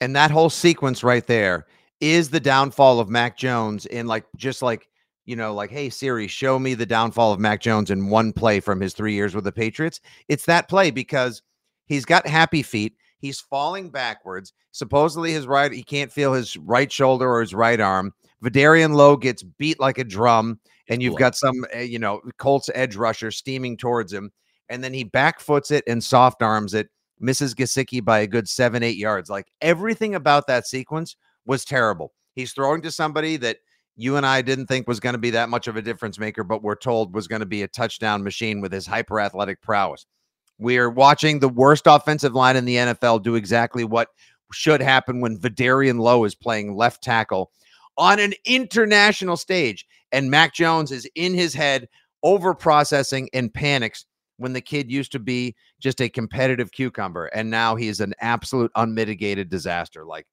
and 0.00 0.14
that 0.16 0.32
whole 0.32 0.50
sequence 0.50 1.04
right 1.04 1.24
there 1.26 1.66
is 2.00 2.28
the 2.30 2.40
downfall 2.40 2.98
of 2.98 3.08
Mac 3.08 3.36
Jones 3.38 3.86
in 3.86 4.08
like 4.08 4.24
just 4.36 4.60
like 4.60 4.88
you 5.26 5.36
know, 5.36 5.54
like, 5.54 5.70
hey 5.70 5.90
Siri, 5.90 6.26
show 6.26 6.58
me 6.58 6.74
the 6.74 6.86
downfall 6.86 7.32
of 7.32 7.40
Mac 7.40 7.60
Jones 7.60 7.90
in 7.90 8.08
one 8.08 8.32
play 8.32 8.60
from 8.60 8.80
his 8.80 8.94
three 8.94 9.14
years 9.14 9.34
with 9.34 9.44
the 9.44 9.52
Patriots. 9.52 10.00
It's 10.28 10.46
that 10.46 10.68
play 10.68 10.90
because 10.90 11.42
he's 11.86 12.04
got 12.04 12.26
happy 12.26 12.62
feet. 12.62 12.96
He's 13.18 13.40
falling 13.40 13.90
backwards. 13.90 14.52
Supposedly 14.72 15.32
his 15.32 15.46
right, 15.46 15.72
he 15.72 15.82
can't 15.82 16.12
feel 16.12 16.32
his 16.32 16.56
right 16.56 16.90
shoulder 16.90 17.30
or 17.30 17.40
his 17.40 17.54
right 17.54 17.80
arm. 17.80 18.12
Vederian 18.44 18.94
Lowe 18.94 19.16
gets 19.16 19.42
beat 19.42 19.80
like 19.80 19.98
a 19.98 20.04
drum, 20.04 20.60
and 20.88 21.02
you've 21.02 21.16
got 21.16 21.34
some, 21.34 21.64
uh, 21.74 21.78
you 21.80 21.98
know, 21.98 22.20
Colts 22.38 22.70
edge 22.74 22.94
rusher 22.94 23.30
steaming 23.30 23.76
towards 23.76 24.12
him 24.12 24.30
and 24.68 24.82
then 24.82 24.92
he 24.92 25.04
backfoots 25.04 25.70
it 25.70 25.84
and 25.86 26.02
soft 26.02 26.42
arms 26.42 26.74
it, 26.74 26.88
misses 27.18 27.54
Gesicki 27.54 28.04
by 28.04 28.20
a 28.20 28.26
good 28.26 28.48
seven, 28.48 28.82
eight 28.82 28.96
yards. 28.96 29.30
Like 29.30 29.50
everything 29.60 30.14
about 30.14 30.46
that 30.48 30.66
sequence 30.66 31.16
was 31.46 31.64
terrible. 31.64 32.12
He's 32.34 32.52
throwing 32.52 32.82
to 32.82 32.90
somebody 32.90 33.36
that 33.38 33.58
you 33.96 34.16
and 34.16 34.26
I 34.26 34.42
didn't 34.42 34.66
think 34.66 34.86
was 34.86 35.00
going 35.00 35.14
to 35.14 35.18
be 35.18 35.30
that 35.30 35.48
much 35.48 35.68
of 35.68 35.76
a 35.76 35.82
difference 35.82 36.18
maker, 36.18 36.44
but 36.44 36.62
we're 36.62 36.76
told 36.76 37.14
was 37.14 37.26
going 37.26 37.40
to 37.40 37.46
be 37.46 37.62
a 37.62 37.68
touchdown 37.68 38.22
machine 38.22 38.60
with 38.60 38.72
his 38.72 38.86
hyper 38.86 39.20
athletic 39.20 39.62
prowess. 39.62 40.06
We're 40.58 40.90
watching 40.90 41.38
the 41.38 41.48
worst 41.48 41.86
offensive 41.86 42.34
line 42.34 42.56
in 42.56 42.64
the 42.64 42.76
NFL 42.76 43.22
do 43.22 43.34
exactly 43.34 43.84
what 43.84 44.08
should 44.52 44.80
happen 44.80 45.20
when 45.20 45.38
Vederian 45.38 45.98
Lowe 45.98 46.24
is 46.24 46.34
playing 46.34 46.76
left 46.76 47.02
tackle 47.02 47.50
on 47.98 48.20
an 48.20 48.34
international 48.44 49.36
stage. 49.36 49.86
And 50.12 50.30
Mac 50.30 50.54
Jones 50.54 50.92
is 50.92 51.08
in 51.14 51.34
his 51.34 51.54
head, 51.54 51.88
over 52.22 52.54
processing 52.54 53.28
and 53.32 53.52
panics 53.52 54.06
when 54.38 54.52
the 54.52 54.60
kid 54.60 54.90
used 54.90 55.12
to 55.12 55.18
be 55.18 55.54
just 55.80 56.00
a 56.00 56.08
competitive 56.08 56.72
cucumber. 56.72 57.26
And 57.26 57.50
now 57.50 57.76
he's 57.76 58.00
an 58.00 58.14
absolute 58.20 58.70
unmitigated 58.74 59.48
disaster. 59.48 60.04
Like, 60.04 60.26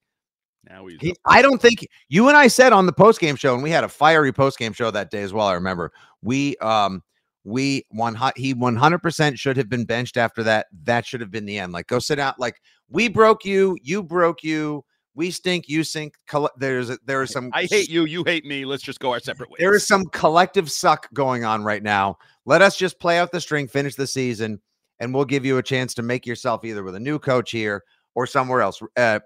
now 0.69 0.85
he's. 0.87 0.99
he, 1.01 1.15
I 1.25 1.41
don't 1.41 1.61
think 1.61 1.85
you 2.09 2.27
and 2.27 2.37
I 2.37 2.47
said 2.47 2.73
on 2.73 2.85
the 2.85 2.93
post 2.93 3.19
game 3.19 3.35
show, 3.35 3.53
and 3.53 3.63
we 3.63 3.69
had 3.69 3.83
a 3.83 3.89
fiery 3.89 4.31
post 4.31 4.57
game 4.57 4.73
show 4.73 4.91
that 4.91 5.11
day 5.11 5.21
as 5.21 5.33
well. 5.33 5.47
I 5.47 5.53
remember 5.53 5.91
we 6.21 6.55
um 6.57 7.01
we 7.43 7.85
one 7.91 8.15
he 8.35 8.53
100% 8.53 9.37
should 9.37 9.57
have 9.57 9.69
been 9.69 9.85
benched 9.85 10.17
after 10.17 10.43
that. 10.43 10.67
That 10.83 11.05
should 11.05 11.21
have 11.21 11.31
been 11.31 11.45
the 11.45 11.59
end. 11.59 11.73
Like 11.73 11.87
go 11.87 11.99
sit 11.99 12.19
out. 12.19 12.39
Like 12.39 12.61
we 12.89 13.09
broke 13.09 13.43
you, 13.45 13.77
you 13.81 14.01
broke 14.03 14.43
you. 14.43 14.83
We 15.15 15.29
stink, 15.29 15.67
you 15.67 15.83
sink. 15.83 16.15
Coll- 16.27 16.49
There's 16.57 16.89
a, 16.89 16.97
there 17.05 17.21
is 17.21 17.31
some. 17.33 17.49
I 17.53 17.65
hate 17.65 17.89
you. 17.89 18.05
You 18.05 18.23
hate 18.23 18.45
me. 18.45 18.65
Let's 18.65 18.83
just 18.83 18.99
go 18.99 19.11
our 19.11 19.19
separate 19.19 19.49
ways. 19.49 19.59
There 19.59 19.75
is 19.75 19.85
some 19.85 20.05
collective 20.07 20.71
suck 20.71 21.11
going 21.13 21.43
on 21.45 21.63
right 21.63 21.83
now. 21.83 22.17
Let 22.45 22.61
us 22.61 22.75
just 22.75 22.99
play 22.99 23.19
out 23.19 23.31
the 23.31 23.41
string, 23.41 23.67
finish 23.67 23.95
the 23.95 24.07
season, 24.07 24.59
and 24.99 25.13
we'll 25.13 25.25
give 25.25 25.45
you 25.45 25.57
a 25.57 25.63
chance 25.63 25.93
to 25.95 26.01
make 26.01 26.25
yourself 26.25 26.65
either 26.65 26.83
with 26.83 26.95
a 26.95 26.99
new 26.99 27.19
coach 27.19 27.51
here 27.51 27.83
or 28.15 28.25
somewhere 28.25 28.61
else. 28.61 28.81
Uh, 28.97 29.19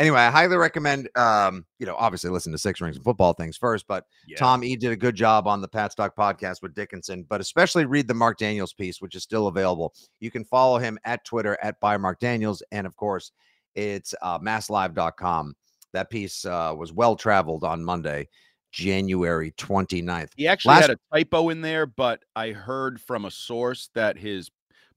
anyway, 0.00 0.18
I 0.18 0.30
highly 0.30 0.56
recommend. 0.56 1.08
Um, 1.14 1.64
you 1.78 1.86
know, 1.86 1.94
obviously 1.96 2.30
listen 2.30 2.50
to 2.52 2.58
Six 2.58 2.80
Rings 2.80 2.96
and 2.96 3.04
Football 3.04 3.34
things 3.34 3.56
first, 3.56 3.86
but 3.86 4.04
Yeah. 4.26 4.36
Tom 4.36 4.64
E 4.64 4.74
did 4.74 4.90
a 4.90 4.96
good 4.96 5.14
job 5.14 5.46
on 5.46 5.60
the 5.60 5.68
Pat 5.68 5.92
Stock 5.92 6.16
podcast 6.16 6.62
with 6.62 6.74
Dickinson, 6.74 7.24
but 7.28 7.40
especially 7.40 7.84
read 7.84 8.08
the 8.08 8.14
Mark 8.14 8.38
Daniels 8.38 8.72
piece, 8.72 9.00
which 9.00 9.14
is 9.14 9.22
still 9.22 9.46
available. 9.46 9.94
You 10.18 10.30
can 10.32 10.44
follow 10.44 10.78
him 10.78 10.98
at 11.04 11.24
Twitter 11.24 11.56
at 11.62 11.78
by 11.78 11.96
Mark 11.96 12.18
Daniels, 12.18 12.62
and 12.72 12.86
of 12.86 12.96
course, 12.96 13.30
it's 13.76 14.14
uh, 14.22 14.38
masslive.com. 14.40 15.54
That 15.92 16.10
piece 16.10 16.44
uh, 16.44 16.74
was 16.76 16.92
well 16.92 17.14
traveled 17.16 17.62
on 17.64 17.84
Monday, 17.84 18.28
January 18.72 19.52
29th. 19.52 20.30
He 20.36 20.46
actually 20.46 20.74
Last- 20.74 20.88
had 20.88 20.90
a 20.90 21.16
typo 21.18 21.48
in 21.50 21.60
there, 21.60 21.86
but 21.86 22.22
I 22.34 22.50
heard 22.52 23.00
from 23.00 23.24
a 23.24 23.30
source 23.30 23.90
that 23.94 24.16
his 24.16 24.50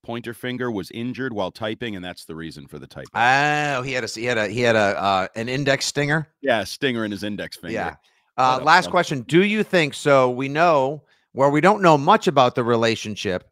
pointer 0.04 0.34
finger 0.34 0.70
was 0.70 0.92
injured 0.92 1.34
while 1.34 1.52
typing, 1.52 1.96
and 1.96 2.04
that's 2.04 2.26
the 2.26 2.36
reason 2.36 2.68
for 2.68 2.78
the 2.78 2.88
typo. 2.88 3.10
Oh, 3.14 3.82
he 3.82 3.94
had 3.94 4.04
a 4.04 4.08
he 4.08 4.26
had 4.26 4.38
a 4.38 4.48
he 4.48 4.62
had 4.62 4.76
a 4.76 5.02
uh, 5.02 5.28
an 5.36 5.50
index 5.50 5.86
stinger. 5.86 6.28
yeah, 6.42 6.64
stinger 6.64 7.06
in 7.06 7.12
his 7.12 7.24
index 7.24 7.58
finger. 7.58 7.74
Yeah. 7.74 7.96
Uh, 8.38 8.60
last 8.64 8.90
question. 8.90 9.22
Do 9.22 9.44
you 9.44 9.64
think 9.64 9.94
so? 9.94 10.30
We 10.30 10.50
know 10.50 11.04
where 11.34 11.50
we 11.50 11.62
don't 11.62 11.82
know 11.82 11.98
much 11.98 12.28
about 12.28 12.56
the 12.56 12.64
relationship 12.64 13.50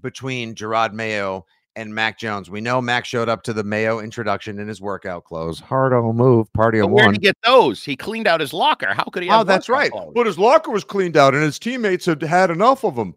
between 0.00 0.54
Jerod 0.54 0.92
Mayo 0.92 1.46
and 1.74 1.94
Mac 1.94 2.18
Jones. 2.18 2.50
We 2.50 2.60
know 2.60 2.80
Mac 2.80 3.04
showed 3.04 3.28
up 3.28 3.42
to 3.44 3.52
the 3.52 3.64
Mayo 3.64 4.00
introduction 4.00 4.58
in 4.58 4.68
his 4.68 4.80
workout 4.80 5.24
clothes. 5.24 5.60
Hardo 5.60 6.12
move, 6.12 6.52
party 6.52 6.80
of 6.80 6.90
one. 6.90 7.14
he 7.14 7.18
get 7.18 7.36
those? 7.44 7.84
He 7.84 7.96
cleaned 7.96 8.26
out 8.26 8.40
his 8.40 8.52
locker. 8.52 8.92
How 8.94 9.04
could 9.04 9.22
he? 9.22 9.30
Oh, 9.30 9.44
that's 9.44 9.68
right. 9.68 9.90
clothes? 9.90 10.12
But 10.14 10.26
his 10.26 10.38
locker 10.38 10.70
was 10.70 10.84
cleaned 10.84 11.16
out 11.16 11.34
and 11.34 11.42
his 11.42 11.58
teammates 11.58 12.06
had 12.06 12.22
had 12.22 12.50
enough 12.50 12.84
of 12.84 12.96
them. 12.96 13.14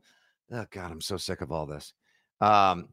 Oh 0.52 0.66
God, 0.70 0.92
I'm 0.92 1.02
so 1.02 1.18
sick 1.18 1.42
of 1.42 1.52
all 1.52 1.66
this. 1.66 1.94
Um, 2.42 2.90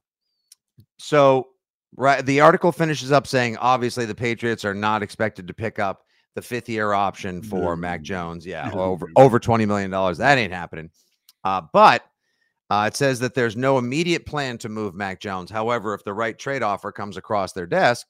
so 0.98 1.48
right, 1.96 2.24
the 2.24 2.40
article 2.40 2.72
finishes 2.72 3.12
up 3.12 3.26
saying 3.26 3.56
obviously 3.56 4.04
the 4.04 4.14
Patriots 4.14 4.64
are 4.64 4.74
not 4.74 5.02
expected 5.02 5.46
to 5.48 5.54
pick 5.54 5.78
up 5.78 6.04
the 6.34 6.42
fifth 6.42 6.68
year 6.68 6.92
option 6.92 7.42
for 7.42 7.76
Mac 7.76 8.02
Jones. 8.02 8.46
Yeah, 8.46 8.70
over 8.74 9.08
over 9.16 9.38
twenty 9.38 9.66
million 9.66 9.90
dollars. 9.90 10.18
That 10.18 10.38
ain't 10.38 10.52
happening. 10.52 10.90
Uh, 11.44 11.62
but 11.72 12.04
uh, 12.70 12.84
it 12.88 12.96
says 12.96 13.18
that 13.20 13.34
there's 13.34 13.56
no 13.56 13.78
immediate 13.78 14.26
plan 14.26 14.58
to 14.58 14.68
move 14.68 14.94
Mac 14.94 15.20
Jones. 15.20 15.50
However, 15.50 15.94
if 15.94 16.04
the 16.04 16.12
right 16.12 16.38
trade 16.38 16.62
offer 16.62 16.92
comes 16.92 17.16
across 17.16 17.52
their 17.52 17.66
desk, 17.66 18.06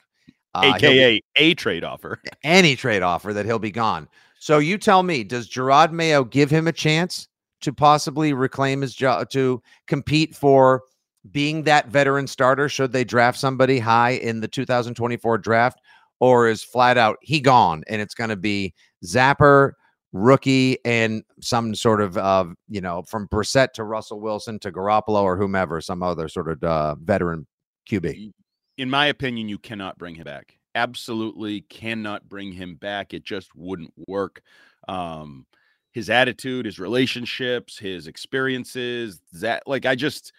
uh, 0.55 0.63
he'll 0.79 0.91
be- 0.91 0.99
AKA 0.99 1.23
a 1.37 1.55
trade 1.55 1.85
offer. 1.85 2.21
any 2.43 2.75
trade 2.75 3.03
offer 3.03 3.33
that 3.33 3.47
he'll 3.47 3.59
be 3.59 3.71
gone. 3.71 4.09
So 4.41 4.59
you 4.59 4.79
tell 4.79 5.03
me, 5.03 5.25
does 5.25 5.49
Jerod 5.49 5.93
Mayo 5.93 6.25
give 6.25 6.51
him 6.51 6.67
a 6.69 6.73
chance 6.73 7.29
to 7.61 7.73
possibly 7.73 8.33
reclaim 8.33 8.81
his 8.81 8.95
job 8.95 9.31
to 9.31 9.63
compete 9.87 10.35
for 10.35 10.83
being 11.31 11.65
that 11.65 11.89
veteran 11.89 12.27
starter 12.27 12.69
should 12.69 12.93
they 12.93 13.05
draft 13.05 13.39
somebody 13.39 13.79
high 13.79 14.13
in 14.13 14.41
the 14.41 14.49
2024 14.49 15.39
draft? 15.39 15.81
Or 16.21 16.49
is 16.49 16.65
flat 16.65 16.99
out 16.99 17.19
he 17.23 17.41
gone 17.41 17.85
and 17.89 18.03
it's 18.03 18.15
going 18.15 18.31
to 18.31 18.37
be 18.37 18.75
Zappe, 19.05 19.73
rookie, 20.13 20.79
and 20.85 21.23
some 21.41 21.75
sort 21.75 22.01
of, 22.01 22.17
uh, 22.17 22.47
you 22.69 22.81
know, 22.81 23.03
from 23.03 23.29
Brissett 23.29 23.73
to 23.75 23.85
Russell 23.85 24.21
Wilson 24.21 24.59
to 24.61 24.73
Garoppolo 24.73 25.23
or 25.23 25.37
whomever, 25.37 25.81
some 25.81 26.03
other 26.03 26.29
sort 26.29 26.49
of 26.49 26.65
uh, 26.65 26.97
veteran 26.97 27.47
QB? 27.89 28.33
In 28.79 28.91
my 28.91 29.07
opinion, 29.07 29.49
you 29.49 29.59
cannot 29.59 29.97
bring 29.99 30.17
him 30.17 30.25
back. 30.25 30.59
Absolutely 30.75 31.63
cannot 31.63 32.29
bring 32.29 32.53
him 32.53 32.75
back. 32.77 33.15
It 33.15 33.25
just 33.25 33.55
wouldn't 33.55 33.93
work. 34.09 34.43
Um, 34.89 35.47
his 35.93 36.11
attitude, 36.11 36.67
his 36.67 36.79
relationships, 36.79 37.79
his 37.79 38.07
experiences, 38.07 39.21
that 39.33 39.63
like 39.67 39.87
I 39.87 39.95
just 39.95 40.33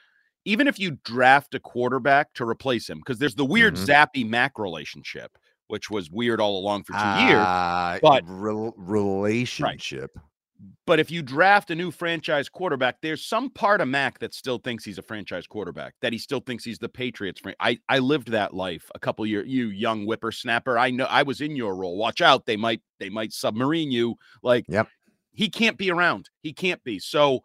even 0.45 0.67
if 0.67 0.79
you 0.79 0.97
draft 1.03 1.53
a 1.55 1.59
quarterback 1.59 2.33
to 2.35 2.47
replace 2.47 2.89
him, 2.89 2.99
because 2.99 3.19
there's 3.19 3.35
the 3.35 3.45
weird 3.45 3.75
Mhm. 3.75 3.85
Zappe 3.87 4.29
Mac 4.29 4.57
relationship, 4.59 5.37
which 5.67 5.89
was 5.89 6.09
weird 6.09 6.39
all 6.41 6.57
along 6.59 6.83
for 6.83 6.93
two 6.93 7.25
years. 7.25 7.39
Uh, 7.45 7.99
but- 8.01 8.23
rel- 8.27 8.73
relationship. 8.77 10.11
But 10.85 10.99
if 10.99 11.09
you 11.09 11.21
draft 11.21 11.71
a 11.71 11.75
new 11.75 11.89
franchise 11.89 12.49
quarterback, 12.49 12.97
there's 13.01 13.23
some 13.23 13.49
part 13.49 13.79
of 13.79 13.87
Mac 13.87 14.19
that 14.19 14.33
still 14.33 14.57
thinks 14.57 14.83
he's 14.83 14.97
a 14.97 15.01
franchise 15.01 15.47
quarterback, 15.47 15.93
that 16.01 16.11
he 16.11 16.19
still 16.19 16.41
thinks 16.41 16.65
he's 16.65 16.79
the 16.79 16.89
Patriots. 16.89 17.39
fran- 17.39 17.55
I 17.61 17.77
I 17.87 17.99
lived 17.99 18.31
that 18.31 18.53
life 18.53 18.91
a 18.93 18.99
couple 18.99 19.25
years. 19.25 19.47
You 19.47 19.67
young 19.67 20.03
whippersnapper, 20.05 20.77
I 20.77 20.89
know 20.91 21.05
I 21.05 21.23
was 21.23 21.39
in 21.39 21.55
your 21.55 21.75
role. 21.77 21.95
Watch 21.95 22.19
out, 22.19 22.45
they 22.45 22.57
might 22.57 22.81
they 22.99 23.09
might 23.09 23.31
submarine 23.31 23.89
you. 23.91 24.15
Like, 24.43 24.65
Yep. 24.67 24.89
he 25.31 25.47
can't 25.49 25.77
be 25.77 25.91
around. 25.91 26.29
He 26.41 26.51
can't 26.51 26.83
be. 26.83 26.99
So, 26.99 27.41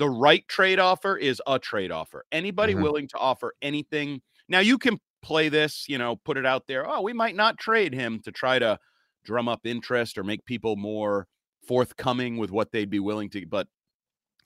the 0.00 0.10
right 0.10 0.48
trade 0.48 0.80
offer 0.80 1.16
is 1.16 1.42
a 1.46 1.60
trade 1.60 1.92
offer. 1.92 2.26
Anybody 2.32 2.74
Mhm. 2.74 2.84
willing 2.84 3.08
to 3.10 3.18
offer 3.18 3.54
anything. 3.62 4.22
Now 4.48 4.60
you 4.60 4.78
can 4.78 4.98
play 5.22 5.50
this, 5.50 5.86
you 5.88 5.98
know, 5.98 6.16
put 6.16 6.38
it 6.38 6.46
out 6.46 6.66
there. 6.68 6.88
Oh, 6.90 7.02
we 7.02 7.14
might 7.14 7.36
not 7.36 7.58
trade 7.58 7.94
him 7.94 8.20
to 8.22 8.32
try 8.32 8.58
to 8.60 8.80
drum 9.24 9.48
up 9.48 9.66
interest 9.66 10.18
or 10.18 10.24
make 10.24 10.44
people 10.46 10.76
more 10.76 11.28
forthcoming 11.68 12.38
with 12.38 12.50
what 12.52 12.72
they'd 12.72 12.90
be 12.90 13.00
willing 13.00 13.30
to 13.30 13.46
but 13.46 13.68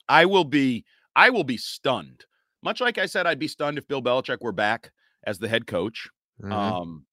I 0.09 0.25
will 0.25 0.43
be 0.45 0.85
I 1.15 1.29
will 1.31 1.43
be 1.45 1.57
stunned. 1.57 2.25
Much 2.63 2.81
like 2.81 2.97
I 2.97 3.07
said 3.07 3.27
I'd 3.27 3.39
be 3.39 3.47
stunned 3.47 3.77
if 3.77 3.87
Bill 3.87 4.01
Belichick 4.01 4.41
were 4.41 4.51
back 4.53 4.91
as 5.25 5.39
the 5.39 5.47
head 5.49 5.67
coach. 5.67 6.09
Mhm. 6.39 6.75
Um 6.75 7.07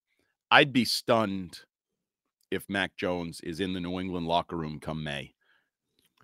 I'd 0.50 0.72
be 0.72 0.84
stunned 0.86 1.60
if 2.50 2.68
Mac 2.68 2.96
Jones 2.96 3.40
is 3.42 3.60
in 3.60 3.74
the 3.74 3.80
New 3.80 4.00
England 4.00 4.28
locker 4.28 4.56
room 4.58 4.80
come 4.80 5.04
May. 5.04 5.34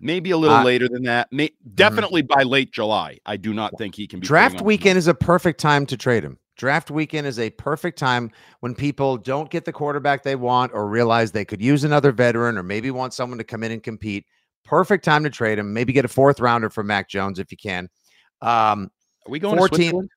Maybe 0.01 0.31
a 0.31 0.37
little 0.37 0.57
Uh, 0.57 0.63
later 0.63 0.87
than 0.87 1.03
that. 1.03 1.31
May, 1.31 1.51
definitely 1.75 2.21
by 2.21 2.43
late 2.43 2.71
July. 2.71 3.19
I 3.25 3.37
do 3.37 3.53
not 3.53 3.77
think 3.77 3.95
he 3.95 4.07
can 4.07 4.19
be 4.19 4.27
Draft 4.27 4.61
weekend 4.61 4.97
is 4.97 5.07
a 5.07 5.13
perfect 5.13 5.59
time 5.59 5.85
to 5.87 5.97
trade 5.97 6.23
him. 6.23 6.37
Draft 6.57 6.91
weekend 6.91 7.25
is 7.25 7.39
a 7.39 7.49
perfect 7.51 7.97
time 7.97 8.31
when 8.59 8.75
people 8.75 9.17
don't 9.17 9.49
get 9.49 9.63
the 9.65 9.71
quarterback 9.71 10.23
they 10.23 10.35
want 10.35 10.73
or 10.73 10.87
realize 10.87 11.31
they 11.31 11.45
could 11.45 11.61
use 11.61 11.83
another 11.83 12.11
veteran 12.11 12.57
or 12.57 12.63
maybe 12.63 12.91
want 12.91 13.13
someone 13.13 13.37
to 13.37 13.43
come 13.45 13.63
in 13.63 13.71
and 13.71 13.81
compete. 13.83 14.25
Perfect 14.65 15.05
time 15.05 15.23
to 15.23 15.29
trade 15.29 15.57
him. 15.57 15.73
Maybe 15.73 15.93
get 15.93 16.05
a 16.05 16.09
fourth 16.09 16.39
rounder 16.39 16.69
for 16.69 16.83
Mac 16.83 17.07
Jones 17.09 17.39
if 17.39 17.49
you 17.51 17.57
can. 17.57 17.89
Um, 18.41 18.91
Are 19.25 19.29
we 19.29 19.39
going 19.39 19.57
14 19.57 19.69
to 19.69 19.75
Switzerland? 19.83 20.09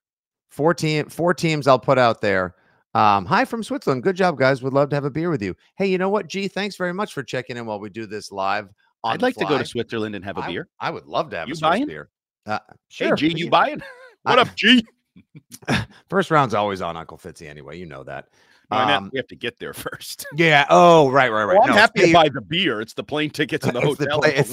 four 0.49 0.73
team, 0.73 1.09
four 1.09 1.33
teams 1.33 1.67
I'll 1.67 1.79
put 1.79 1.97
out 1.97 2.21
there. 2.21 2.55
Um, 2.93 3.25
hi 3.25 3.43
from 3.45 3.63
Switzerland. 3.63 4.03
Good 4.03 4.15
job, 4.15 4.37
guys. 4.37 4.61
Would 4.61 4.73
love 4.73 4.89
to 4.89 4.95
have 4.95 5.05
a 5.05 5.09
beer 5.09 5.29
with 5.29 5.41
you. 5.41 5.55
Hey, 5.77 5.87
you 5.87 5.97
know 5.97 6.09
what, 6.09 6.27
G? 6.27 6.47
Thanks 6.47 6.75
very 6.75 6.93
much 6.93 7.13
for 7.13 7.23
checking 7.23 7.57
in 7.57 7.65
while 7.65 7.79
we 7.79 7.89
do 7.89 8.05
this 8.05 8.31
live. 8.31 8.69
I'd 9.03 9.21
like 9.21 9.35
to 9.35 9.45
go 9.45 9.57
to. 9.57 9.65
Switzerland 9.65 10.15
and 10.15 10.23
have 10.25 10.37
a 10.37 10.41
I- 10.41 10.47
beer. 10.47 10.67
I 10.79 10.89
would 10.91 11.05
love 11.05 11.29
to 11.31 11.37
have 11.37 11.47
You 11.47 11.53
a 11.53 11.55
Swiss 11.55 11.69
buying? 11.69 11.85
beer. 11.87 12.09
Uh, 12.45 12.59
Hey. 12.89 13.11
G, 13.15 13.33
you 13.35 13.49
buying? 13.49 13.81
What 14.23 14.39
up, 14.39 14.55
G? 14.55 14.85
First 16.09 16.31
round's 16.31 16.53
always 16.53 16.81
on 16.81 16.95
Uncle 16.95 17.17
Fitzy 17.17 17.49
anyway. 17.49 17.77
You 17.77 17.85
know 17.85 18.03
that. 18.03 18.29
No, 18.71 18.77
I 18.77 18.85
meant 18.85 19.03
Um, 19.03 19.09
we 19.11 19.17
have 19.19 19.27
to 19.27 19.35
get 19.35 19.59
there 19.59 19.73
first. 19.73 20.25
Yeah. 20.35 20.65
Oh, 20.69 21.09
right, 21.11 21.29
right, 21.31 21.43
right. 21.43 21.55
Well, 21.55 21.63
I'm 21.63 21.69
No, 21.71 21.75
happy 21.75 22.05
to 22.07 22.13
buy 22.13 22.29
the 22.29 22.39
beer. 22.41 22.79
It's 22.79 22.93
the 22.93 23.03
plane 23.03 23.29
tickets 23.29 23.65
and 23.67 23.75
the 23.75 23.81
it's 23.81 23.97
the 23.97 24.09
hotel. 24.09 24.23
it's 24.23 24.49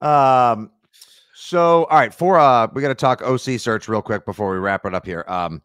the 0.00 0.06
um. 0.06 0.70
So, 1.34 1.84
all 1.86 1.98
right, 1.98 2.14
for 2.14 2.38
uh, 2.38 2.68
we 2.72 2.80
got 2.80 2.88
to 2.88 2.94
talk 2.94 3.20
OC 3.22 3.58
search 3.60 3.88
real 3.88 4.00
quick 4.00 4.24
before 4.24 4.50
we 4.52 4.58
wrap 4.58 4.86
it 4.86 4.94
up 4.94 5.04
here. 5.04 5.24
Um, 5.28 5.60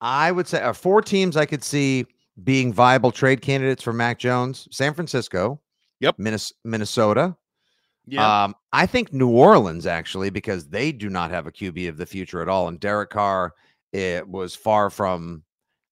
I 0.00 0.30
would 0.32 0.46
say 0.46 0.62
uh, 0.62 0.72
four 0.72 1.02
teams 1.02 1.36
I 1.36 1.44
could 1.44 1.62
see 1.64 2.06
being 2.44 2.72
viable 2.72 3.10
trade 3.10 3.42
candidates 3.42 3.82
for 3.82 3.92
Mac 3.92 4.18
Jones: 4.18 4.68
San 4.70 4.94
Francisco, 4.94 5.60
Yep. 6.00 6.16
Minnesota, 6.64 7.36
Yeah. 8.06 8.44
Um, 8.44 8.54
I 8.72 8.86
think 8.86 9.12
New 9.12 9.30
Orleans 9.30 9.86
actually, 9.86 10.30
because 10.30 10.68
they 10.68 10.92
do 10.92 11.08
not 11.08 11.30
have 11.30 11.46
a 11.46 11.52
QB 11.52 11.88
of 11.88 11.96
the 11.96 12.06
future 12.06 12.42
at 12.42 12.48
all. 12.48 12.68
And 12.68 12.78
Derek 12.80 13.10
Carr, 13.10 13.54
it 13.92 14.28
was 14.28 14.54
far 14.54 14.90
from 14.90 15.42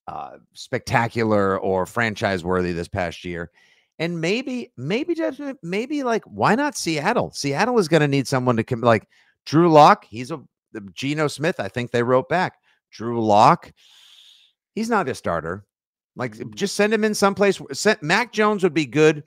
uh, 0.08 0.32
spectacular 0.52 1.58
or 1.58 1.86
franchise 1.86 2.44
worthy 2.44 2.72
this 2.72 2.88
past 2.88 3.24
year. 3.24 3.50
And 3.98 4.20
maybe, 4.20 4.72
maybe, 4.76 5.14
maybe 5.62 6.02
like, 6.02 6.24
why 6.24 6.54
not 6.54 6.76
Seattle? 6.76 7.30
Seattle 7.32 7.78
is 7.78 7.88
going 7.88 8.00
to 8.00 8.08
need 8.08 8.26
someone 8.26 8.56
to 8.56 8.64
come, 8.64 8.80
like 8.80 9.06
Drew 9.46 9.70
Lock. 9.70 10.04
He's 10.04 10.30
a 10.30 10.40
Geno 10.94 11.28
Smith. 11.28 11.60
I 11.60 11.68
think 11.68 11.90
they 11.90 12.02
wrote 12.02 12.28
back 12.28 12.54
Drew 12.90 13.24
Lock. 13.24 13.72
He's 14.74 14.90
not 14.90 15.08
a 15.08 15.14
starter. 15.14 15.64
Like, 16.16 16.34
mm. 16.34 16.54
just 16.54 16.74
send 16.74 16.92
him 16.92 17.04
in 17.04 17.14
someplace. 17.14 17.60
Send, 17.72 18.02
Mac 18.02 18.32
Jones 18.32 18.62
would 18.62 18.74
be 18.74 18.86
good. 18.86 19.22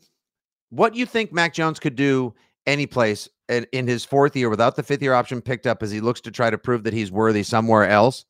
What 0.75 0.93
you 0.93 1.05
think 1.05 1.31
Mac 1.31 1.53
Jones 1.53 1.79
could 1.79 1.95
do 1.95 2.33
any 2.67 2.85
place 2.85 3.29
in, 3.47 3.65
in 3.71 3.87
his 3.87 4.03
fourth 4.03 4.35
year 4.35 4.49
without 4.49 4.75
the 4.75 4.83
fifth 4.83 5.01
year 5.01 5.13
option 5.13 5.41
picked 5.41 5.65
up 5.65 5.81
as 5.81 5.89
he 5.89 6.01
looks 6.01 6.19
to 6.21 6.31
try 6.31 6.49
to 6.49 6.57
prove 6.57 6.83
that 6.83 6.91
he's 6.91 7.13
worthy 7.13 7.43
somewhere 7.43 7.87
else, 7.87 8.25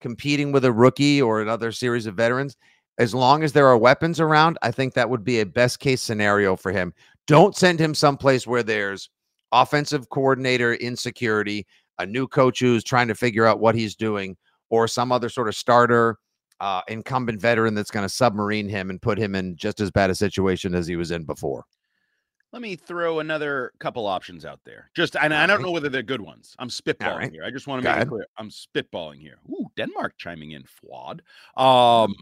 competing 0.00 0.52
with 0.52 0.64
a 0.64 0.72
rookie 0.72 1.20
or 1.20 1.42
another 1.42 1.70
series 1.70 2.06
of 2.06 2.14
veterans? 2.14 2.56
As 2.96 3.14
long 3.14 3.42
as 3.42 3.52
there 3.52 3.66
are 3.66 3.76
weapons 3.76 4.20
around, 4.20 4.56
I 4.62 4.70
think 4.70 4.94
that 4.94 5.10
would 5.10 5.22
be 5.22 5.40
a 5.40 5.44
best 5.44 5.80
case 5.80 6.00
scenario 6.00 6.56
for 6.56 6.72
him. 6.72 6.94
Don't 7.26 7.54
send 7.54 7.78
him 7.78 7.94
someplace 7.94 8.46
where 8.46 8.62
there's 8.62 9.10
offensive 9.52 10.08
coordinator 10.08 10.76
insecurity, 10.76 11.66
a 11.98 12.06
new 12.06 12.26
coach 12.26 12.60
who's 12.60 12.82
trying 12.82 13.08
to 13.08 13.14
figure 13.14 13.44
out 13.44 13.60
what 13.60 13.74
he's 13.74 13.94
doing, 13.94 14.34
or 14.70 14.88
some 14.88 15.12
other 15.12 15.28
sort 15.28 15.48
of 15.48 15.54
starter 15.54 16.16
uh, 16.60 16.82
incumbent 16.88 17.40
veteran 17.40 17.74
that's 17.74 17.90
going 17.90 18.04
to 18.04 18.08
submarine 18.08 18.68
him 18.68 18.90
and 18.90 19.00
put 19.00 19.18
him 19.18 19.34
in 19.34 19.56
just 19.56 19.80
as 19.80 19.90
bad 19.90 20.10
a 20.10 20.14
situation 20.14 20.74
as 20.74 20.86
he 20.86 20.96
was 20.96 21.10
in 21.10 21.24
before. 21.24 21.64
Let 22.52 22.62
me 22.62 22.74
throw 22.74 23.20
another 23.20 23.72
couple 23.78 24.06
options 24.06 24.44
out 24.44 24.58
there. 24.64 24.90
Just, 24.94 25.14
and 25.16 25.32
I 25.32 25.46
don't 25.46 25.62
know 25.62 25.70
whether 25.70 25.88
they're 25.88 26.02
good 26.02 26.20
ones. 26.20 26.56
I'm 26.58 26.68
spitballing 26.68 27.18
right. 27.18 27.32
here. 27.32 27.44
I 27.44 27.50
just 27.50 27.68
want 27.68 27.82
to 27.82 27.88
make 27.88 28.02
it 28.02 28.08
clear. 28.08 28.26
I'm 28.36 28.50
spitballing 28.50 29.20
here. 29.20 29.38
Ooh, 29.50 29.66
Denmark 29.76 30.14
chiming 30.18 30.50
in. 30.50 30.64
Flawed. 30.64 31.22
Um, 31.56 32.14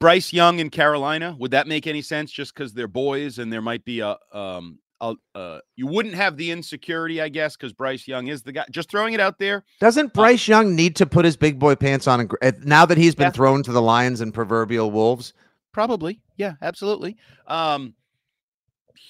Bryce 0.00 0.32
Young 0.32 0.58
in 0.58 0.70
Carolina. 0.70 1.36
Would 1.38 1.52
that 1.52 1.68
make 1.68 1.86
any 1.86 2.02
sense? 2.02 2.32
Just 2.32 2.52
because 2.52 2.72
they're 2.74 2.88
boys 2.88 3.38
and 3.38 3.52
there 3.52 3.62
might 3.62 3.84
be 3.84 4.00
a 4.00 4.16
um 4.32 4.78
uh, 5.00 5.58
you 5.76 5.86
wouldn't 5.86 6.14
have 6.14 6.36
the 6.36 6.50
insecurity, 6.50 7.20
I 7.20 7.28
guess, 7.28 7.56
because 7.56 7.72
Bryce 7.72 8.06
Young 8.08 8.28
is 8.28 8.42
the 8.42 8.52
guy. 8.52 8.64
Just 8.70 8.90
throwing 8.90 9.14
it 9.14 9.20
out 9.20 9.38
there. 9.38 9.64
Doesn't 9.80 10.06
uh, 10.06 10.10
Bryce 10.14 10.48
uh, 10.48 10.52
Young 10.52 10.74
need 10.74 10.96
to 10.96 11.06
put 11.06 11.24
his 11.24 11.36
big 11.36 11.58
boy 11.58 11.74
pants 11.74 12.06
on 12.06 12.28
and, 12.42 12.64
now 12.64 12.86
that 12.86 12.98
he's 12.98 13.14
been 13.14 13.26
yeah. 13.26 13.30
thrown 13.30 13.62
to 13.64 13.72
the 13.72 13.82
lions 13.82 14.20
and 14.20 14.32
proverbial 14.32 14.90
wolves? 14.90 15.34
Probably, 15.72 16.20
yeah, 16.36 16.54
absolutely. 16.62 17.16
Um, 17.46 17.94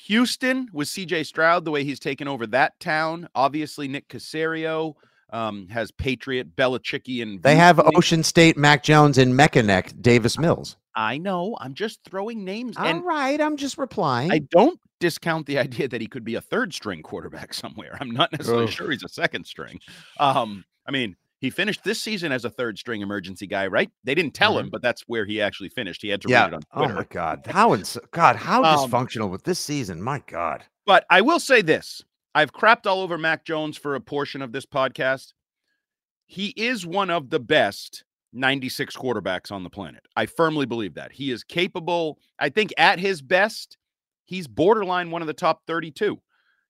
Houston 0.07 0.69
with 0.73 0.89
C.J. 0.89 1.25
Stroud, 1.25 1.65
the 1.65 1.71
way 1.71 1.85
he's 1.85 2.01
taken 2.01 2.27
over 2.27 2.47
that 2.49 2.79
town. 2.81 3.29
Obviously, 3.35 3.87
Nick 3.87 4.09
Caserio 4.09 4.95
um, 5.31 5.69
has 5.69 5.91
Patriot 5.91 6.57
Belichicki 6.57 7.23
and 7.23 7.43
they 7.43 7.57
have 7.57 7.81
Ocean 7.95 8.23
State 8.23 8.57
Mac 8.57 8.83
Jones 8.83 9.19
and 9.19 9.35
Mechaneck 9.35 10.01
Davis 10.01 10.39
Mills. 10.39 10.77
I 10.95 11.19
know. 11.19 11.57
I'm 11.61 11.75
just 11.75 12.01
throwing 12.05 12.45
names. 12.45 12.77
All 12.77 13.01
right, 13.03 13.41
I'm 13.41 13.57
just 13.57 13.77
replying. 13.77 14.33
I 14.33 14.39
don't 14.39 14.81
discount 15.01 15.47
the 15.47 15.59
idea 15.59 15.89
that 15.89 16.01
he 16.01 16.07
could 16.07 16.25
be 16.25 16.35
a 16.35 16.41
third 16.41 16.75
string 16.75 17.03
quarterback 17.03 17.55
somewhere. 17.55 17.97
I'm 18.01 18.11
not 18.11 18.33
necessarily 18.33 18.71
sure 18.71 18.91
he's 18.91 19.05
a 19.05 19.09
second 19.09 19.47
string. 19.47 19.81
Um, 20.19 20.65
I 20.87 20.91
mean, 20.91 21.17
he 21.39 21.51
finished 21.51 21.85
this 21.85 22.01
season 22.01 22.33
as 22.33 22.45
a 22.45 22.51
third 22.51 22.79
string 22.79 23.03
emergency 23.03 23.47
guy, 23.47 23.67
right? 23.67 23.91
They 24.05 24.15
didn't 24.15 24.35
tell 24.35 24.53
mm-hmm. 24.53 24.67
him, 24.67 24.71
but 24.71 24.83
that's 24.83 25.03
where 25.03 25.27
he 25.27 25.41
actually 25.41 25.69
finished. 25.69 26.03
He 26.03 26.09
had 26.09 26.23
to 26.23 26.29
yeah. 26.29 26.45
read 26.45 26.53
it 26.53 26.55
on 26.55 26.63
Twitter. 26.75 26.93
Oh 26.93 26.97
my 26.97 27.07
god, 27.11 27.47
how 27.47 27.75
ins- 27.75 27.99
God, 28.11 28.37
how 28.37 28.65
um, 28.65 28.91
dysfunctional 28.91 29.31
with 29.31 29.45
this 29.45 29.59
season? 29.59 30.01
My 30.01 30.23
God. 30.27 30.65
But 30.87 31.05
I 31.11 31.21
will 31.21 31.41
say 31.41 31.63
this: 31.63 32.03
I've 32.35 32.53
crapped 32.53 32.87
all 32.87 33.03
over 33.03 33.19
Mac 33.19 33.45
Jones 33.45 33.77
for 33.77 33.95
a 33.95 34.01
portion 34.01 34.41
of 34.41 34.53
this 34.53 34.67
podcast. 34.67 35.33
He 36.27 36.49
is 36.57 36.87
one 36.87 37.11
of 37.11 37.31
the 37.31 37.39
best 37.39 38.05
96 38.33 38.97
quarterbacks 38.97 39.51
on 39.53 39.63
the 39.63 39.71
planet. 39.71 40.03
I 40.17 40.27
firmly 40.27 40.67
believe 40.67 40.95
that. 40.95 41.13
He 41.13 41.31
is 41.31 41.45
capable. 41.45 42.19
I 42.39 42.49
think 42.49 42.73
at 42.77 42.99
his 42.99 43.23
best, 43.23 43.79
he's 44.27 44.47
borderline 44.47 45.11
one 45.11 45.23
of 45.23 45.27
the 45.27 45.35
top 45.35 45.63
32. 45.67 46.21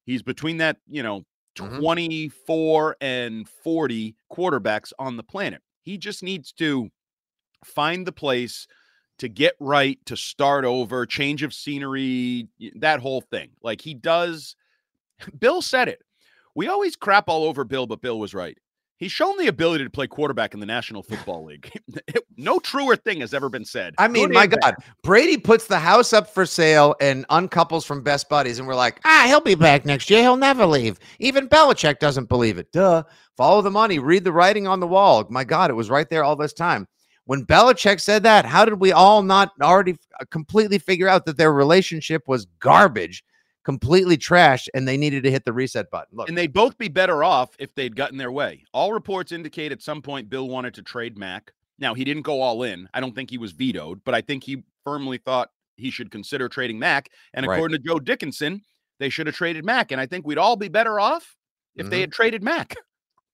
He's 0.04 0.22
between 0.22 0.58
that, 0.58 0.76
you 0.88 1.02
know, 1.02 1.24
mm-hmm. 1.56 1.80
24 1.80 2.96
and 3.00 3.48
40 3.48 4.14
quarterbacks 4.32 4.92
on 4.98 5.16
the 5.16 5.22
planet. 5.22 5.62
He 5.82 5.98
just 5.98 6.22
needs 6.22 6.52
to 6.52 6.90
find 7.64 8.06
the 8.06 8.12
place 8.12 8.66
to 9.18 9.28
get 9.28 9.54
right, 9.58 9.98
to 10.06 10.16
start 10.16 10.64
over, 10.64 11.06
change 11.06 11.42
of 11.42 11.54
scenery, 11.54 12.48
that 12.76 13.00
whole 13.00 13.22
thing. 13.22 13.50
Like 13.62 13.80
he 13.80 13.94
does. 13.94 14.56
Bill 15.38 15.62
said 15.62 15.88
it. 15.88 16.00
We 16.54 16.68
always 16.68 16.96
crap 16.96 17.28
all 17.28 17.44
over 17.44 17.64
Bill, 17.64 17.86
but 17.86 18.00
Bill 18.00 18.18
was 18.18 18.34
right. 18.34 18.56
He's 18.98 19.12
shown 19.12 19.36
the 19.36 19.48
ability 19.48 19.84
to 19.84 19.90
play 19.90 20.06
quarterback 20.06 20.54
in 20.54 20.60
the 20.60 20.66
National 20.66 21.02
Football 21.02 21.44
League. 21.44 21.70
no 22.38 22.58
truer 22.58 22.96
thing 22.96 23.20
has 23.20 23.34
ever 23.34 23.50
been 23.50 23.64
said. 23.64 23.94
I 23.98 24.08
mean, 24.08 24.32
my 24.32 24.46
God? 24.46 24.74
Brady 25.02 25.36
puts 25.36 25.66
the 25.66 25.78
house 25.78 26.14
up 26.14 26.32
for 26.32 26.46
sale 26.46 26.94
and 26.98 27.28
uncouples 27.28 27.84
from 27.84 28.02
best 28.02 28.30
buddies, 28.30 28.58
and 28.58 28.66
we're 28.66 28.74
like, 28.74 29.00
ah, 29.04 29.24
he'll 29.26 29.40
be 29.40 29.54
back 29.54 29.84
next 29.84 30.08
year. 30.08 30.22
He'll 30.22 30.38
never 30.38 30.64
leave. 30.64 30.98
Even 31.18 31.46
Belichick 31.46 31.98
doesn't 31.98 32.30
believe 32.30 32.56
it. 32.56 32.72
Duh. 32.72 33.02
Follow 33.36 33.60
the 33.60 33.70
money. 33.70 33.98
Read 33.98 34.24
the 34.24 34.32
writing 34.32 34.66
on 34.66 34.80
the 34.80 34.86
wall. 34.86 35.26
My 35.28 35.44
God, 35.44 35.70
it 35.70 35.74
was 35.74 35.90
right 35.90 36.08
there 36.08 36.24
all 36.24 36.36
this 36.36 36.54
time. 36.54 36.88
When 37.26 37.44
Belichick 37.44 38.00
said 38.00 38.22
that, 38.22 38.46
how 38.46 38.64
did 38.64 38.80
we 38.80 38.92
all 38.92 39.22
not 39.22 39.50
already 39.60 39.96
uh, 40.18 40.24
completely 40.30 40.78
figure 40.78 41.08
out 41.08 41.26
that 41.26 41.36
their 41.36 41.52
relationship 41.52 42.22
was 42.28 42.46
garbage? 42.60 43.22
Completely 43.66 44.16
trashed 44.16 44.68
and 44.74 44.86
they 44.86 44.96
needed 44.96 45.24
to 45.24 45.30
hit 45.30 45.44
the 45.44 45.52
reset 45.52 45.90
button. 45.90 46.16
Look. 46.16 46.28
And 46.28 46.38
they'd 46.38 46.52
both 46.52 46.78
be 46.78 46.86
better 46.86 47.24
off 47.24 47.50
if 47.58 47.74
they'd 47.74 47.96
gotten 47.96 48.16
their 48.16 48.30
way. 48.30 48.62
All 48.72 48.92
reports 48.92 49.32
indicate 49.32 49.72
at 49.72 49.82
some 49.82 50.00
point 50.00 50.30
Bill 50.30 50.46
wanted 50.46 50.72
to 50.74 50.82
trade 50.82 51.18
Mac. 51.18 51.52
Now, 51.80 51.92
he 51.92 52.04
didn't 52.04 52.22
go 52.22 52.40
all 52.40 52.62
in. 52.62 52.88
I 52.94 53.00
don't 53.00 53.12
think 53.12 53.28
he 53.28 53.38
was 53.38 53.50
vetoed, 53.50 54.02
but 54.04 54.14
I 54.14 54.20
think 54.20 54.44
he 54.44 54.62
firmly 54.84 55.18
thought 55.18 55.50
he 55.74 55.90
should 55.90 56.12
consider 56.12 56.48
trading 56.48 56.78
Mac. 56.78 57.10
And 57.34 57.44
according 57.44 57.74
right. 57.74 57.82
to 57.82 57.88
Joe 57.88 57.98
Dickinson, 57.98 58.62
they 59.00 59.08
should 59.08 59.26
have 59.26 59.34
traded 59.34 59.64
Mac. 59.64 59.90
And 59.90 60.00
I 60.00 60.06
think 60.06 60.28
we'd 60.28 60.38
all 60.38 60.54
be 60.54 60.68
better 60.68 61.00
off 61.00 61.36
if 61.74 61.82
mm-hmm. 61.82 61.90
they 61.90 62.00
had 62.00 62.12
traded 62.12 62.44
Mac. 62.44 62.76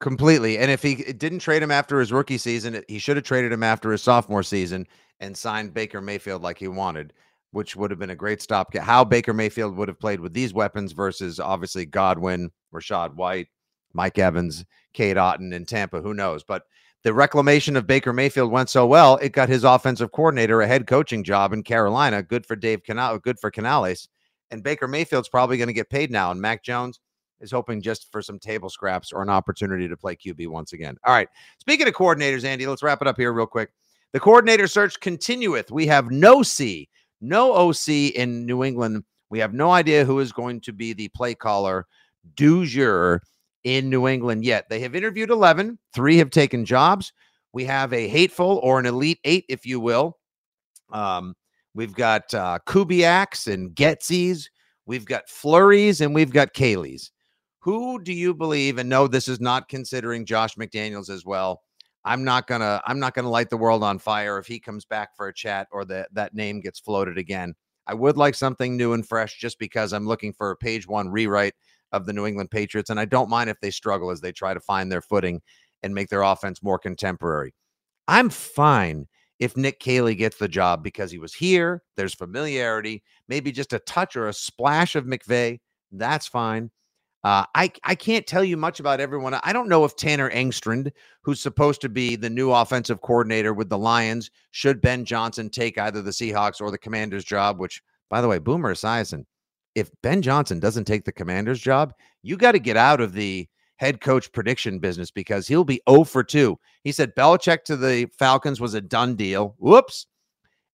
Completely. 0.00 0.56
And 0.56 0.70
if 0.70 0.82
he 0.82 0.94
didn't 1.12 1.40
trade 1.40 1.62
him 1.62 1.70
after 1.70 2.00
his 2.00 2.10
rookie 2.10 2.38
season, 2.38 2.82
he 2.88 2.98
should 2.98 3.18
have 3.18 3.26
traded 3.26 3.52
him 3.52 3.62
after 3.62 3.92
his 3.92 4.00
sophomore 4.00 4.42
season 4.42 4.86
and 5.20 5.36
signed 5.36 5.74
Baker 5.74 6.00
Mayfield 6.00 6.40
like 6.40 6.56
he 6.56 6.68
wanted 6.68 7.12
which 7.52 7.76
would 7.76 7.90
have 7.90 8.00
been 8.00 8.10
a 8.10 8.16
great 8.16 8.42
stop. 8.42 8.74
How 8.76 9.04
Baker 9.04 9.32
Mayfield 9.32 9.76
would 9.76 9.88
have 9.88 10.00
played 10.00 10.20
with 10.20 10.32
these 10.32 10.52
weapons 10.52 10.92
versus 10.92 11.38
obviously 11.38 11.86
Godwin, 11.86 12.50
Rachaad 12.74 13.14
White, 13.14 13.48
Mike 13.92 14.18
Evans, 14.18 14.64
Cade 14.92 15.16
Otton 15.16 15.52
in 15.52 15.64
Tampa. 15.64 16.00
Who 16.00 16.14
knows? 16.14 16.42
But 16.42 16.64
the 17.02 17.12
reclamation 17.12 17.76
of 17.76 17.86
Baker 17.86 18.12
Mayfield 18.12 18.50
went 18.50 18.70
so 18.70 18.86
well, 18.86 19.16
it 19.16 19.32
got 19.32 19.48
his 19.48 19.64
offensive 19.64 20.12
coordinator 20.12 20.60
a 20.60 20.66
head 20.66 20.86
coaching 20.86 21.24
job 21.24 21.52
in 21.52 21.62
Carolina. 21.62 22.22
Good 22.22 22.46
for 22.46 22.56
Dave 22.56 22.82
Canal, 22.84 23.18
good 23.18 23.38
for 23.38 23.50
Canales. 23.50 24.08
And 24.50 24.62
Baker 24.62 24.88
Mayfield's 24.88 25.28
probably 25.28 25.56
going 25.56 25.68
to 25.68 25.74
get 25.74 25.90
paid 25.90 26.10
now. 26.10 26.30
And 26.30 26.40
Mac 26.40 26.62
Jones 26.62 27.00
is 27.40 27.50
hoping 27.50 27.82
just 27.82 28.10
for 28.12 28.22
some 28.22 28.38
table 28.38 28.70
scraps 28.70 29.12
or 29.12 29.20
an 29.20 29.28
opportunity 29.28 29.88
to 29.88 29.96
play 29.96 30.14
QB 30.14 30.46
once 30.48 30.72
again. 30.72 30.96
All 31.04 31.12
right. 31.12 31.28
Speaking 31.58 31.88
of 31.88 31.94
coordinators, 31.94 32.44
Andy, 32.44 32.66
let's 32.66 32.82
wrap 32.82 33.02
it 33.02 33.08
up 33.08 33.16
here 33.16 33.32
real 33.32 33.46
quick. 33.46 33.70
The 34.12 34.20
coordinator 34.20 34.66
search 34.66 35.00
continueth. 35.00 35.70
We 35.70 35.86
have 35.86 36.10
no 36.10 36.42
C 36.42 36.88
no 37.22 37.54
OC 37.54 37.88
in 38.14 38.44
New 38.44 38.64
England. 38.64 39.04
We 39.30 39.38
have 39.38 39.54
no 39.54 39.70
idea 39.70 40.04
who 40.04 40.18
is 40.18 40.32
going 40.32 40.61
to 40.62 40.72
be 40.72 40.92
the 40.92 41.08
play 41.08 41.35
caller 41.35 41.87
jour 42.37 43.22
in 43.64 43.88
New 43.88 44.08
England 44.08 44.44
yet. 44.44 44.68
They 44.68 44.80
have 44.80 44.94
interviewed 44.94 45.30
11, 45.30 45.78
three 45.94 46.18
have 46.18 46.30
taken 46.30 46.64
jobs. 46.64 47.12
We 47.52 47.64
have 47.64 47.92
a 47.92 48.08
hateful 48.08 48.61
or 48.62 48.78
an 48.78 48.87
elite 48.87 49.20
eight, 49.24 49.44
if 49.48 49.66
you 49.66 49.78
will. 49.78 50.18
Um, 50.92 51.35
we've 51.74 51.94
got 51.94 52.32
uh, 52.35 52.58
Kubiaks 52.66 53.52
and 53.52 53.74
Getsys. 53.74 54.48
We've 54.87 55.04
got 55.04 55.28
Flurries 55.28 56.00
and 56.00 56.14
we've 56.14 56.32
got 56.32 56.54
Caleys. 56.54 57.11
Who 57.61 58.02
do 58.02 58.12
you 58.12 58.35
believe? 58.35 58.78
And 58.78 58.88
no, 58.88 59.06
this 59.06 59.28
is 59.28 59.40
not 59.40 59.68
considering 59.68 60.26
Josh 60.26 60.56
McDaniels 60.56 61.08
as 61.08 61.24
well. 61.24 61.62
I'm 62.04 62.24
not 62.24 62.46
gonna 62.46 62.82
I'm 62.86 62.98
not 62.98 63.14
gonna 63.14 63.30
light 63.30 63.50
the 63.50 63.56
world 63.56 63.82
on 63.84 63.98
fire 63.98 64.38
if 64.38 64.46
he 64.46 64.58
comes 64.58 64.84
back 64.84 65.16
for 65.16 65.28
a 65.28 65.34
chat 65.34 65.68
or 65.70 65.84
that 65.86 66.08
that 66.14 66.34
name 66.34 66.60
gets 66.60 66.80
floated 66.80 67.18
again. 67.18 67.54
I 67.86 67.94
would 67.94 68.16
like 68.16 68.34
something 68.34 68.76
new 68.76 68.92
and 68.92 69.06
fresh 69.06 69.38
just 69.38 69.58
because 69.58 69.92
I'm 69.92 70.06
looking 70.06 70.32
for 70.32 70.50
a 70.50 70.56
page 70.56 70.86
one 70.86 71.08
rewrite 71.08 71.54
of 71.92 72.06
the 72.06 72.12
New 72.12 72.26
England 72.26 72.50
Patriots, 72.50 72.90
and 72.90 72.98
I 72.98 73.04
don't 73.04 73.28
mind 73.28 73.50
if 73.50 73.60
they 73.60 73.70
struggle 73.70 74.10
as 74.10 74.20
they 74.20 74.32
try 74.32 74.54
to 74.54 74.60
find 74.60 74.90
their 74.90 75.02
footing 75.02 75.42
and 75.82 75.94
make 75.94 76.08
their 76.08 76.22
offense 76.22 76.62
more 76.62 76.78
contemporary. 76.78 77.54
I'm 78.08 78.30
fine 78.30 79.06
if 79.38 79.56
Nick 79.56 79.80
Caley 79.80 80.14
gets 80.14 80.38
the 80.38 80.48
job 80.48 80.82
because 80.82 81.10
he 81.10 81.18
was 81.18 81.34
here. 81.34 81.82
There's 81.96 82.14
familiarity, 82.14 83.02
maybe 83.28 83.52
just 83.52 83.72
a 83.72 83.80
touch 83.80 84.16
or 84.16 84.28
a 84.28 84.32
splash 84.32 84.94
of 84.94 85.04
McVay. 85.04 85.60
That's 85.90 86.26
fine. 86.26 86.70
Uh, 87.24 87.44
I 87.54 87.70
I 87.85 87.94
can't 87.94 88.26
tell 88.26 88.42
you 88.42 88.56
much 88.56 88.80
about 88.80 89.00
everyone. 89.00 89.35
I 89.35 89.52
don't 89.52 89.68
know 89.68 89.85
if 89.85 89.94
Tanner 89.94 90.30
Engstrand, 90.30 90.90
who's 91.22 91.40
supposed 91.40 91.80
to 91.82 91.88
be 91.88 92.16
the 92.16 92.30
new 92.30 92.50
offensive 92.50 93.00
coordinator 93.00 93.54
with 93.54 93.68
the 93.68 93.78
Lions, 93.78 94.30
should 94.50 94.80
Ben 94.80 95.04
Johnson 95.04 95.48
take 95.48 95.78
either 95.78 96.02
the 96.02 96.11
Seahawks 96.11 96.61
or 96.61 96.70
the 96.70 96.78
Commanders 96.78 97.24
job. 97.24 97.61
Which, 97.61 97.80
by 98.11 98.20
the 98.20 98.28
way, 98.28 98.38
Boomer 98.38 98.74
Esiason, 98.74 99.24
if 99.74 99.90
Ben 100.02 100.20
Johnson 100.20 100.58
doesn't 100.58 100.85
take 100.85 101.04
the 101.04 101.12
commander's 101.12 101.61
job, 101.61 101.94
you 102.22 102.37
got 102.37 102.52
to 102.52 102.58
get 102.58 102.76
out 102.76 103.00
of 103.00 103.12
the 103.12 103.48
head 103.76 104.00
coach 104.00 104.30
prediction 104.32 104.78
business 104.78 105.11
because 105.11 105.48
he'll 105.48 105.64
be 105.64 105.80
0 105.88 106.04
for 106.04 106.22
2. 106.22 106.58
He 106.85 106.92
said 106.92 107.14
Belichick 107.16 107.64
to 107.64 107.76
the 107.76 108.08
Falcons 108.18 108.61
was 108.61 108.74
a 108.74 108.80
done 108.80 109.16
deal. 109.16 109.54
Whoops. 109.58 110.06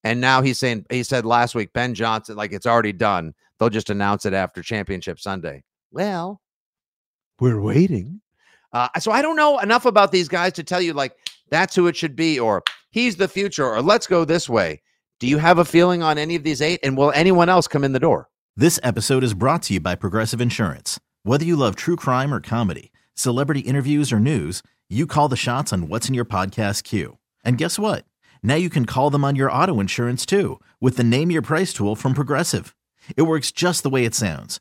And 0.04 0.20
now 0.20 0.42
he's 0.42 0.58
saying, 0.58 0.86
he 0.90 1.02
said 1.02 1.24
last 1.24 1.54
week, 1.54 1.72
Ben 1.72 1.94
Johnson, 1.94 2.36
like 2.36 2.52
it's 2.52 2.66
already 2.66 2.92
done. 2.92 3.34
They'll 3.58 3.70
just 3.70 3.90
announce 3.90 4.26
it 4.26 4.32
after 4.32 4.62
Championship 4.62 5.18
Sunday. 5.18 5.64
Well, 5.90 6.40
we're 7.40 7.60
waiting. 7.60 8.20
Uh, 8.72 8.88
so 8.98 9.10
I 9.12 9.22
don't 9.22 9.36
know 9.36 9.58
enough 9.58 9.86
about 9.86 10.12
these 10.12 10.28
guys 10.28 10.52
to 10.54 10.64
tell 10.64 10.80
you, 10.80 10.92
like, 10.92 11.16
that's 11.50 11.74
who 11.74 11.86
it 11.86 11.96
should 11.96 12.14
be, 12.14 12.38
or 12.38 12.62
he's 12.90 13.16
the 13.16 13.28
future, 13.28 13.66
or 13.66 13.80
let's 13.80 14.06
go 14.06 14.24
this 14.24 14.48
way. 14.48 14.82
Do 15.20 15.26
you 15.26 15.38
have 15.38 15.58
a 15.58 15.64
feeling 15.64 16.02
on 16.02 16.18
any 16.18 16.36
of 16.36 16.42
these 16.42 16.60
eight? 16.60 16.80
And 16.82 16.96
will 16.96 17.12
anyone 17.12 17.48
else 17.48 17.66
come 17.66 17.84
in 17.84 17.92
the 17.92 17.98
door? 17.98 18.28
This 18.56 18.78
episode 18.82 19.24
is 19.24 19.34
brought 19.34 19.62
to 19.64 19.74
you 19.74 19.80
by 19.80 19.94
Progressive 19.94 20.40
Insurance. 20.40 21.00
Whether 21.22 21.44
you 21.44 21.56
love 21.56 21.76
true 21.76 21.96
crime 21.96 22.32
or 22.32 22.40
comedy, 22.40 22.92
celebrity 23.14 23.60
interviews 23.60 24.12
or 24.12 24.20
news, 24.20 24.62
you 24.88 25.06
call 25.06 25.28
the 25.28 25.36
shots 25.36 25.72
on 25.72 25.88
what's 25.88 26.08
in 26.08 26.14
your 26.14 26.24
podcast 26.24 26.84
queue. 26.84 27.18
And 27.44 27.58
guess 27.58 27.78
what? 27.78 28.04
Now 28.42 28.54
you 28.54 28.70
can 28.70 28.84
call 28.84 29.10
them 29.10 29.24
on 29.24 29.36
your 29.36 29.50
auto 29.50 29.80
insurance 29.80 30.26
too 30.26 30.60
with 30.80 30.96
the 30.96 31.04
Name 31.04 31.30
Your 31.30 31.42
Price 31.42 31.72
tool 31.72 31.96
from 31.96 32.14
Progressive. 32.14 32.74
It 33.16 33.22
works 33.22 33.50
just 33.52 33.82
the 33.82 33.90
way 33.90 34.04
it 34.04 34.14
sounds. 34.14 34.60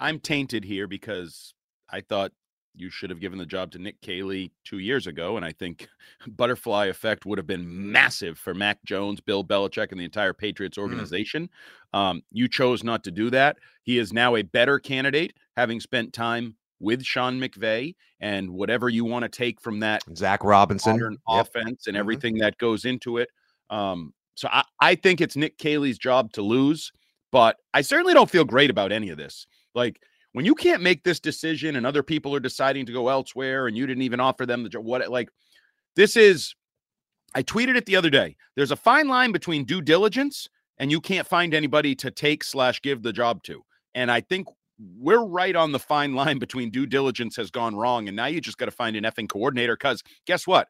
I'm 0.00 0.20
tainted 0.20 0.64
here 0.64 0.86
because 0.86 1.54
I 1.90 2.00
thought 2.00 2.32
you 2.74 2.90
should 2.90 3.10
have 3.10 3.20
given 3.20 3.38
the 3.38 3.46
job 3.46 3.72
to 3.72 3.78
Nick 3.78 4.00
Caley 4.00 4.52
two 4.64 4.78
years 4.78 5.06
ago. 5.06 5.36
And 5.36 5.44
I 5.44 5.52
think 5.52 5.88
butterfly 6.28 6.86
effect 6.86 7.26
would 7.26 7.38
have 7.38 7.46
been 7.46 7.90
massive 7.92 8.38
for 8.38 8.54
Mac 8.54 8.82
Jones, 8.84 9.20
Bill 9.20 9.44
Belichick, 9.44 9.90
and 9.90 10.00
the 10.00 10.04
entire 10.04 10.32
Patriots 10.32 10.78
organization. 10.78 11.50
Mm. 11.94 11.98
Um, 11.98 12.22
you 12.30 12.48
chose 12.48 12.84
not 12.84 13.04
to 13.04 13.10
do 13.10 13.30
that. 13.30 13.58
He 13.82 13.98
is 13.98 14.12
now 14.12 14.36
a 14.36 14.42
better 14.42 14.78
candidate, 14.78 15.34
having 15.56 15.80
spent 15.80 16.12
time 16.12 16.54
with 16.80 17.02
Sean 17.02 17.40
McVay 17.40 17.94
and 18.20 18.50
whatever 18.50 18.88
you 18.88 19.04
want 19.04 19.24
to 19.24 19.28
take 19.28 19.60
from 19.60 19.80
that 19.80 20.02
Zach 20.16 20.44
Robinson 20.44 20.98
yep. 20.98 21.12
offense 21.28 21.86
and 21.86 21.94
mm-hmm. 21.94 22.00
everything 22.00 22.34
mm-hmm. 22.34 22.42
that 22.42 22.58
goes 22.58 22.84
into 22.84 23.18
it. 23.18 23.28
Um, 23.70 24.12
so 24.34 24.48
I, 24.50 24.64
I 24.80 24.94
think 24.94 25.20
it's 25.20 25.36
Nick 25.36 25.58
Caley's 25.58 25.98
job 25.98 26.32
to 26.34 26.42
lose, 26.42 26.92
but 27.32 27.56
I 27.74 27.80
certainly 27.80 28.14
don't 28.14 28.30
feel 28.30 28.44
great 28.44 28.70
about 28.70 28.92
any 28.92 29.10
of 29.10 29.18
this. 29.18 29.46
Like 29.78 30.02
when 30.32 30.44
you 30.44 30.54
can't 30.54 30.82
make 30.82 31.04
this 31.04 31.20
decision 31.20 31.76
and 31.76 31.86
other 31.86 32.02
people 32.02 32.34
are 32.34 32.40
deciding 32.40 32.84
to 32.86 32.92
go 32.92 33.08
elsewhere 33.08 33.68
and 33.68 33.76
you 33.76 33.86
didn't 33.86 34.02
even 34.02 34.20
offer 34.20 34.44
them 34.44 34.62
the 34.62 34.68
job, 34.68 34.84
what 34.84 35.08
like 35.08 35.30
this 35.96 36.16
is 36.16 36.54
I 37.34 37.42
tweeted 37.42 37.76
it 37.76 37.86
the 37.86 37.96
other 37.96 38.10
day. 38.10 38.36
There's 38.56 38.70
a 38.72 38.76
fine 38.76 39.08
line 39.08 39.32
between 39.32 39.64
due 39.64 39.80
diligence 39.80 40.48
and 40.78 40.90
you 40.90 41.00
can't 41.00 41.26
find 41.26 41.54
anybody 41.54 41.94
to 41.96 42.10
take 42.10 42.42
slash 42.44 42.82
give 42.82 43.02
the 43.02 43.12
job 43.12 43.42
to. 43.44 43.62
And 43.94 44.10
I 44.10 44.20
think 44.20 44.48
we're 44.98 45.24
right 45.24 45.56
on 45.56 45.72
the 45.72 45.78
fine 45.78 46.14
line 46.14 46.38
between 46.38 46.70
due 46.70 46.86
diligence 46.86 47.36
has 47.36 47.50
gone 47.50 47.76
wrong. 47.76 48.08
And 48.08 48.16
now 48.16 48.26
you 48.26 48.40
just 48.40 48.58
got 48.58 48.66
to 48.66 48.70
find 48.70 48.96
an 48.96 49.04
effing 49.04 49.28
coordinator 49.28 49.76
because 49.76 50.02
guess 50.26 50.46
what? 50.46 50.68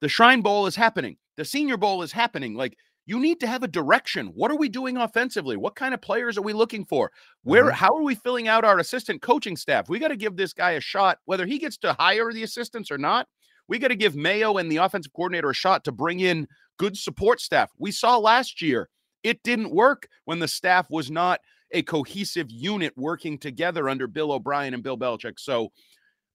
The 0.00 0.08
Shrine 0.08 0.42
Bowl 0.42 0.66
is 0.66 0.76
happening. 0.76 1.16
The 1.36 1.44
Senior 1.44 1.76
Bowl 1.76 2.02
is 2.02 2.12
happening. 2.12 2.54
Like 2.54 2.76
you 3.06 3.20
need 3.20 3.40
to 3.40 3.46
have 3.46 3.62
a 3.62 3.68
direction. 3.68 4.26
What 4.34 4.50
are 4.50 4.56
we 4.56 4.68
doing 4.68 4.96
offensively? 4.96 5.56
What 5.56 5.76
kind 5.76 5.94
of 5.94 6.02
players 6.02 6.36
are 6.36 6.42
we 6.42 6.52
looking 6.52 6.84
for? 6.84 7.12
Where 7.44 7.66
mm-hmm. 7.66 7.74
how 7.74 7.96
are 7.96 8.02
we 8.02 8.16
filling 8.16 8.48
out 8.48 8.64
our 8.64 8.78
assistant 8.78 9.22
coaching 9.22 9.56
staff? 9.56 9.88
We 9.88 10.00
got 10.00 10.08
to 10.08 10.16
give 10.16 10.36
this 10.36 10.52
guy 10.52 10.72
a 10.72 10.80
shot 10.80 11.18
whether 11.24 11.46
he 11.46 11.58
gets 11.58 11.78
to 11.78 11.94
hire 11.94 12.32
the 12.32 12.42
assistants 12.42 12.90
or 12.90 12.98
not. 12.98 13.28
We 13.68 13.78
got 13.78 13.88
to 13.88 13.96
give 13.96 14.14
Mayo 14.14 14.58
and 14.58 14.70
the 14.70 14.78
offensive 14.78 15.12
coordinator 15.12 15.50
a 15.50 15.54
shot 15.54 15.84
to 15.84 15.92
bring 15.92 16.20
in 16.20 16.46
good 16.78 16.96
support 16.96 17.40
staff. 17.40 17.70
We 17.78 17.92
saw 17.92 18.18
last 18.18 18.60
year 18.60 18.88
it 19.22 19.42
didn't 19.42 19.70
work 19.70 20.08
when 20.24 20.40
the 20.40 20.48
staff 20.48 20.90
was 20.90 21.10
not 21.10 21.40
a 21.72 21.82
cohesive 21.82 22.50
unit 22.50 22.92
working 22.96 23.38
together 23.38 23.88
under 23.88 24.06
Bill 24.06 24.32
O'Brien 24.32 24.74
and 24.74 24.82
Bill 24.82 24.98
Belichick. 24.98 25.38
So 25.38 25.70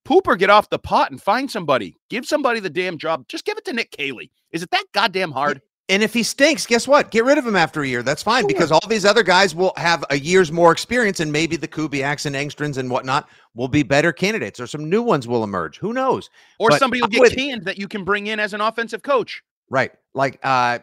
Pooper, 0.05 0.37
get 0.37 0.49
off 0.49 0.69
the 0.69 0.79
pot 0.79 1.11
and 1.11 1.21
find 1.21 1.49
somebody. 1.49 1.95
Give 2.09 2.25
somebody 2.25 2.59
the 2.59 2.69
damn 2.69 2.97
job. 2.97 3.27
Just 3.27 3.45
give 3.45 3.57
it 3.57 3.65
to 3.65 3.73
Nick 3.73 3.91
Caley. 3.91 4.31
Is 4.51 4.63
it 4.63 4.71
that 4.71 4.85
goddamn 4.93 5.31
hard? 5.31 5.61
And 5.89 6.01
if 6.03 6.13
he 6.13 6.23
stinks, 6.23 6.65
guess 6.65 6.87
what? 6.87 7.11
Get 7.11 7.25
rid 7.25 7.37
of 7.37 7.45
him 7.45 7.55
after 7.55 7.81
a 7.81 7.87
year. 7.87 8.01
That's 8.01 8.23
fine 8.23 8.43
sure. 8.43 8.47
because 8.47 8.71
all 8.71 8.87
these 8.87 9.03
other 9.03 9.23
guys 9.23 9.53
will 9.53 9.73
have 9.75 10.05
a 10.09 10.17
year's 10.17 10.51
more 10.51 10.71
experience, 10.71 11.19
and 11.19 11.31
maybe 11.31 11.57
the 11.57 11.67
Kubiaks 11.67 12.25
and 12.25 12.35
Engstrands 12.35 12.77
and 12.77 12.89
whatnot 12.89 13.27
will 13.55 13.67
be 13.67 13.83
better 13.83 14.13
candidates, 14.13 14.59
or 14.59 14.67
some 14.67 14.89
new 14.89 15.01
ones 15.01 15.27
will 15.27 15.43
emerge. 15.43 15.77
Who 15.79 15.91
knows? 15.91 16.29
Or 16.59 16.69
but 16.69 16.79
somebody 16.79 17.01
will 17.01 17.09
get 17.09 17.21
with, 17.21 17.35
canned 17.35 17.65
that 17.65 17.77
you 17.77 17.87
can 17.87 18.05
bring 18.05 18.27
in 18.27 18.39
as 18.39 18.53
an 18.53 18.61
offensive 18.61 19.03
coach. 19.03 19.43
Right. 19.69 19.91
Like, 20.13 20.39
uh, 20.43 20.79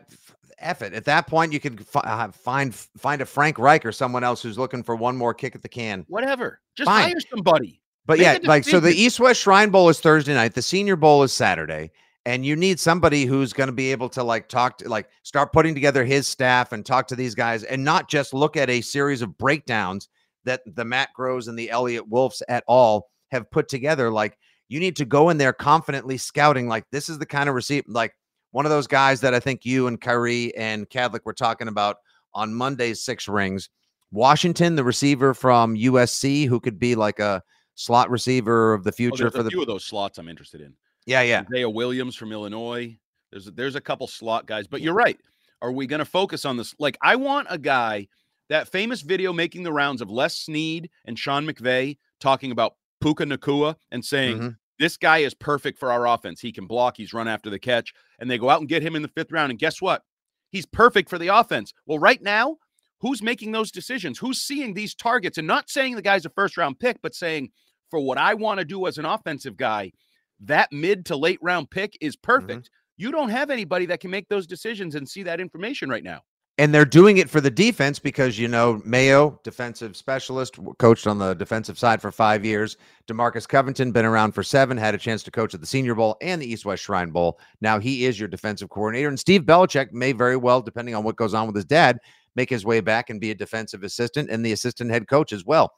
F 0.59 0.83
it. 0.83 0.93
At 0.93 1.05
that 1.05 1.27
point, 1.27 1.53
you 1.53 1.61
could 1.61 1.85
uh, 1.95 2.29
find 2.33 2.75
find 2.75 3.23
a 3.23 3.27
Frank 3.27 3.59
Reich 3.59 3.87
or 3.87 3.93
someone 3.93 4.25
else 4.25 4.43
who's 4.43 4.59
looking 4.59 4.83
for 4.83 4.97
one 4.97 5.17
more 5.17 5.33
kick 5.33 5.55
at 5.55 5.63
the 5.63 5.69
can. 5.69 6.05
Whatever. 6.09 6.61
Just 6.77 6.89
Fine. 6.89 7.05
hire 7.05 7.21
somebody. 7.31 7.81
But 8.07 8.19
Make 8.19 8.43
yeah, 8.43 8.49
like 8.49 8.65
so 8.65 8.81
the 8.81 8.93
East 8.93 9.21
West 9.21 9.41
Shrine 9.43 9.71
Bowl 9.71 9.89
is 9.89 10.01
Thursday 10.01 10.35
night. 10.35 10.55
The 10.55 10.63
Senior 10.63 10.97
Bowl 10.97 11.23
is 11.23 11.33
Saturday. 11.33 11.93
And 12.29 12.45
you 12.45 12.57
need 12.57 12.79
somebody 12.79 13.25
who's 13.25 13.55
going 13.55 13.69
to 13.69 13.73
be 13.73 13.91
able 13.91 14.11
to 14.11 14.23
like 14.23 14.51
talk 14.51 14.77
to 14.79 14.89
like 14.91 15.09
start 15.23 15.51
putting 15.51 15.73
together 15.73 16.05
his 16.05 16.29
staff 16.29 16.73
and 16.73 16.85
talk 16.85 17.09
to 17.09 17.17
these 17.17 17.35
guys 17.35 17.65
and 17.65 17.83
not 17.83 18.07
just 18.11 18.35
look 18.35 18.55
at 18.55 18.69
a 18.69 18.83
series 18.83 19.23
of 19.23 19.39
breakdowns 19.39 20.11
that 20.45 20.61
the 20.67 20.85
Matt 20.85 21.09
Groves 21.15 21.49
and 21.49 21.59
the 21.59 21.71
Elliot 21.71 22.07
Wolfs 22.07 22.43
at 22.47 22.65
all 22.67 23.09
have 23.29 23.51
put 23.51 23.67
together. 23.67 24.11
Like 24.11 24.37
you 24.69 24.79
need 24.79 24.95
to 24.97 25.07
go 25.07 25.31
in 25.31 25.39
there 25.39 25.55
confidently 25.55 26.19
scouting, 26.19 26.69
like 26.69 26.85
this 26.93 27.09
is 27.09 27.19
the 27.19 27.25
kind 27.25 27.49
of 27.49 27.55
receipt, 27.55 27.89
like 27.89 28.13
one 28.51 28.67
of 28.67 28.71
those 28.71 28.87
guys 28.87 29.23
that 29.23 29.33
I 29.33 29.41
think 29.41 29.65
you 29.65 29.87
and 29.87 29.99
Kyrie 29.99 30.55
and 30.55 30.87
Kadlick 30.91 31.25
were 31.25 31.33
talking 31.33 31.69
about 31.69 31.97
on 32.35 32.53
Monday's 32.53 33.03
six 33.03 33.27
rings. 33.27 33.71
Washington, 34.13 34.77
the 34.77 34.85
receiver 34.85 35.33
from 35.33 35.77
USC, 35.77 36.47
who 36.47 36.61
could 36.61 36.79
be 36.79 36.95
like 36.95 37.21
a 37.21 37.43
slot 37.75 38.11
receiver 38.11 38.75
of 38.75 38.85
the 38.85 38.91
Oh, 38.91 38.93
future 38.93 39.17
there's 39.17 39.33
for 39.33 39.41
a 39.41 39.45
the 39.45 39.51
few 39.51 39.63
of 39.63 39.67
those 39.67 39.87
slots 39.87 40.19
I'm 40.19 40.29
interested 40.29 40.61
in. 40.61 40.75
Yeah, 41.09 41.23
yeah. 41.23 41.41
Isaiah 41.51 41.71
Williams 41.71 42.15
from 42.17 42.33
Illinois. 42.33 42.97
There's 43.31 43.47
there's 43.47 43.75
a 43.77 43.81
couple 43.81 44.07
slot 44.07 44.47
guys, 44.47 44.67
but 44.67 44.83
you're 44.83 44.95
right. 44.95 45.19
Are 45.63 45.73
we 45.73 45.87
going 45.87 45.99
to 46.01 46.05
focus 46.05 46.45
on 46.45 46.57
this? 46.59 46.75
Like, 46.79 46.99
I 47.03 47.17
want 47.17 47.49
a 47.51 47.59
guy 47.59 48.09
that 48.51 48.69
famous 48.69 49.01
video 49.01 49.33
making 49.33 49.63
the 49.63 49.73
rounds 49.73 50.01
of 50.03 50.11
Les 50.11 50.37
Snead 50.37 50.91
and 51.07 51.19
Sean 51.19 51.47
McVay 51.47 51.97
talking 52.21 52.53
about 52.53 52.75
Puka 53.01 53.25
Nacua 53.25 53.77
and 53.91 54.05
saying 54.05 54.39
Mhm. 54.39 54.57
this 54.79 54.97
guy 54.97 55.19
is 55.19 55.35
perfect 55.35 55.79
for 55.79 55.91
our 55.91 56.07
offense. 56.07 56.41
He 56.41 56.53
can 56.53 56.67
block. 56.67 56.97
He's 56.99 57.13
run 57.15 57.27
after 57.27 57.49
the 57.51 57.59
catch, 57.59 57.93
and 58.19 58.31
they 58.31 58.39
go 58.39 58.51
out 58.51 58.61
and 58.61 58.69
get 58.69 58.83
him 58.83 58.95
in 58.95 59.03
the 59.03 59.09
fifth 59.09 59.33
round. 59.33 59.51
And 59.51 59.59
guess 59.59 59.81
what? 59.81 60.03
He's 60.51 60.67
perfect 60.67 61.09
for 61.11 61.19
the 61.19 61.29
offense. 61.29 61.73
Well, 61.87 61.99
right 61.99 62.23
now, 62.23 62.57
who's 63.01 63.23
making 63.23 63.53
those 63.53 63.71
decisions? 63.71 64.19
Who's 64.19 64.41
seeing 64.43 64.75
these 64.75 64.95
targets 64.95 65.39
and 65.39 65.47
not 65.47 65.71
saying 65.71 65.97
the 65.97 66.03
guy's 66.03 66.27
a 66.27 66.31
first 66.31 66.57
round 66.57 66.79
pick, 66.81 67.01
but 67.03 67.15
saying 67.15 67.51
for 67.91 67.99
what 68.01 68.19
I 68.19 68.35
want 68.35 68.59
to 68.59 68.65
do 68.65 68.87
as 68.87 68.99
an 68.99 69.05
offensive 69.07 69.57
guy, 69.57 69.93
that 70.41 70.71
mid 70.73 71.07
to 71.07 71.17
late 71.17 71.39
round 71.43 71.71
pick 71.71 71.97
is 72.01 72.17
mm-hmm. 72.17 72.27
perfect. 72.27 72.71
You 72.97 73.13
don't 73.13 73.29
have 73.29 73.51
anybody 73.51 73.87
that 73.87 74.01
can 74.01 74.11
make 74.11 74.29
those 74.29 74.47
decisions 74.47 74.95
and 74.95 75.09
see 75.09 75.23
that 75.23 75.41
information 75.41 75.89
right 75.89 76.03
now. 76.03 76.23
And 76.61 76.75
they're 76.75 76.85
doing 76.85 77.19
it 77.19 77.31
for 77.31 77.41
the 77.41 77.53
defense 77.53 78.01
because 78.01 78.37
you 78.37 78.49
know 78.49 78.83
Mayo, 78.85 79.41
defensive 79.45 79.97
specialist, 79.97 80.59
coached 80.79 81.07
on 81.07 81.17
the 81.17 81.35
defensive 81.35 81.79
side 81.79 82.03
for 82.03 82.11
five 82.11 82.45
years. 82.45 82.77
Demarcus 83.07 83.47
Covington 83.47 83.93
been 83.93 84.05
around 84.05 84.33
for 84.33 84.43
seven, 84.43 84.77
had 84.77 84.93
a 84.93 84.99
chance 84.99 85.23
to 85.23 85.31
coach 85.31 85.55
at 85.55 85.61
the 85.61 85.67
Senior 85.67 85.95
Bowl 85.95 86.17
and 86.21 86.43
the 86.43 86.53
East 86.53 86.65
West 86.65 86.83
Shrine 86.83 87.11
Bowl. 87.11 87.39
Now 87.61 87.79
he 87.79 88.07
is 88.07 88.19
your 88.19 88.29
defensive 88.29 88.71
coordinator, 88.71 89.07
and 89.07 89.21
Steve 89.21 89.43
Belichick 89.43 89.93
may 89.93 90.11
very 90.11 90.37
well, 90.37 90.61
depending 90.61 90.97
on 90.97 91.05
what 91.05 91.15
goes 91.15 91.33
on 91.33 91.47
with 91.47 91.55
his 91.55 91.65
dad, 91.65 92.01
make 92.35 92.51
his 92.51 92.65
way 92.65 92.81
back 92.81 93.09
and 93.09 93.21
be 93.21 93.31
a 93.31 93.37
defensive 93.37 93.85
assistant 93.85 94.29
and 94.29 94.45
the 94.45 94.51
assistant 94.51 94.91
head 94.91 95.07
coach 95.07 95.33
as 95.33 95.45
well. 95.45 95.73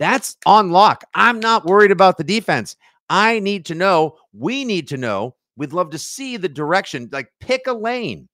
That's 0.00 0.36
on 0.46 0.72
lock. 0.72 1.04
I'm 1.14 1.38
not 1.38 1.64
worried 1.64 1.92
about 1.92 2.18
the 2.18 2.24
defense. 2.24 2.74
I 3.08 3.38
need 3.40 3.66
to 3.66 3.74
know. 3.74 4.16
We 4.32 4.64
need 4.64 4.88
to 4.88 4.96
know. 4.96 5.36
We'd 5.56 5.72
love 5.72 5.90
to 5.90 5.98
see 5.98 6.36
the 6.36 6.48
direction. 6.48 7.08
Like 7.12 7.28
pick 7.40 7.66
a 7.66 7.72
lane. 7.72 8.28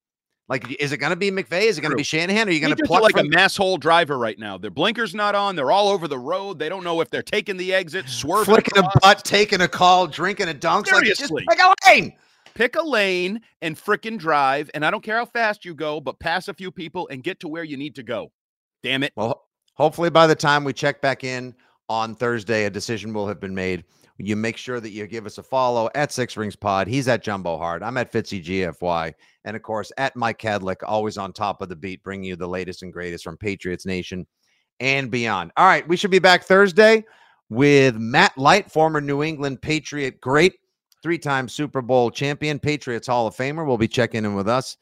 Like, 0.48 0.68
is 0.80 0.90
it 0.90 0.96
going 0.96 1.10
to 1.10 1.16
be 1.16 1.30
McVay? 1.30 1.66
Is 1.66 1.78
it 1.78 1.80
going 1.80 1.92
to 1.92 1.96
be 1.96 2.02
Shanahan? 2.02 2.48
Are 2.48 2.50
you 2.50 2.60
going 2.60 2.74
to 2.74 2.82
pluck 2.82 3.02
like 3.02 3.12
from- 3.12 3.26
a 3.26 3.30
mass 3.30 3.56
hole 3.56 3.76
driver 3.76 4.18
right 4.18 4.36
now. 4.36 4.58
Their 4.58 4.72
blinkers 4.72 5.14
not 5.14 5.36
on. 5.36 5.54
They're 5.54 5.70
all 5.70 5.88
over 5.88 6.08
the 6.08 6.18
road. 6.18 6.58
They 6.58 6.68
don't 6.68 6.82
know 6.82 7.00
if 7.00 7.08
they're 7.08 7.22
taking 7.22 7.56
the 7.56 7.72
exit, 7.72 8.08
swerving. 8.08 8.56
flicking 8.56 8.78
a 8.78 8.90
butt, 9.00 9.24
taking 9.24 9.60
a 9.60 9.68
call, 9.68 10.08
drinking 10.08 10.48
a 10.48 10.54
dunk? 10.54 10.90
Like, 10.90 11.04
just 11.04 11.18
Seriously. 11.20 11.44
pick 11.48 11.60
a 11.60 11.74
lane. 11.88 12.12
Pick 12.54 12.74
a 12.74 12.82
lane 12.82 13.40
and 13.62 13.76
frickin' 13.76 14.18
drive. 14.18 14.68
And 14.74 14.84
I 14.84 14.90
don't 14.90 15.04
care 15.04 15.18
how 15.18 15.24
fast 15.26 15.64
you 15.64 15.72
go, 15.72 16.00
but 16.00 16.18
pass 16.18 16.48
a 16.48 16.54
few 16.54 16.72
people 16.72 17.06
and 17.12 17.22
get 17.22 17.38
to 17.40 17.48
where 17.48 17.62
you 17.62 17.76
need 17.76 17.94
to 17.94 18.02
go. 18.02 18.32
Damn 18.82 19.04
it. 19.04 19.12
Well, 19.14 19.44
hopefully 19.74 20.10
by 20.10 20.26
the 20.26 20.34
time 20.34 20.64
we 20.64 20.72
check 20.72 21.00
back 21.00 21.22
in 21.22 21.54
on 21.88 22.16
Thursday, 22.16 22.64
a 22.64 22.70
decision 22.70 23.14
will 23.14 23.28
have 23.28 23.38
been 23.38 23.54
made. 23.54 23.84
You 24.22 24.36
make 24.36 24.56
sure 24.56 24.80
that 24.80 24.90
you 24.90 25.06
give 25.06 25.26
us 25.26 25.38
a 25.38 25.42
follow 25.42 25.88
at 25.94 26.12
Six 26.12 26.36
Rings 26.36 26.56
Pod. 26.56 26.86
He's 26.86 27.08
at 27.08 27.22
Jumbo 27.22 27.56
Hart. 27.56 27.82
I'm 27.82 27.96
at 27.96 28.12
Fitzy 28.12 28.44
GFY. 28.44 29.14
And 29.44 29.56
of 29.56 29.62
course, 29.62 29.90
at 29.96 30.14
Mike 30.14 30.38
Kadlick, 30.38 30.76
always 30.84 31.16
on 31.16 31.32
top 31.32 31.62
of 31.62 31.68
the 31.68 31.76
beat, 31.76 32.02
bringing 32.02 32.24
you 32.24 32.36
the 32.36 32.46
latest 32.46 32.82
and 32.82 32.92
greatest 32.92 33.24
from 33.24 33.36
Patriots 33.38 33.86
Nation 33.86 34.26
and 34.78 35.10
beyond. 35.10 35.52
All 35.56 35.66
right, 35.66 35.86
we 35.88 35.96
should 35.96 36.10
be 36.10 36.18
back 36.18 36.44
Thursday 36.44 37.04
with 37.48 37.96
Matt 37.96 38.36
Light, 38.36 38.70
former 38.70 39.00
New 39.00 39.22
England 39.22 39.62
Patriot 39.62 40.20
great, 40.20 40.54
three 41.02 41.18
time 41.18 41.48
Super 41.48 41.82
Bowl 41.82 42.10
champion, 42.10 42.58
Patriots 42.58 43.06
Hall 43.06 43.26
of 43.26 43.34
Famer, 43.34 43.66
will 43.66 43.78
be 43.78 43.88
checking 43.88 44.24
in 44.24 44.34
with 44.34 44.48
us 44.48 44.76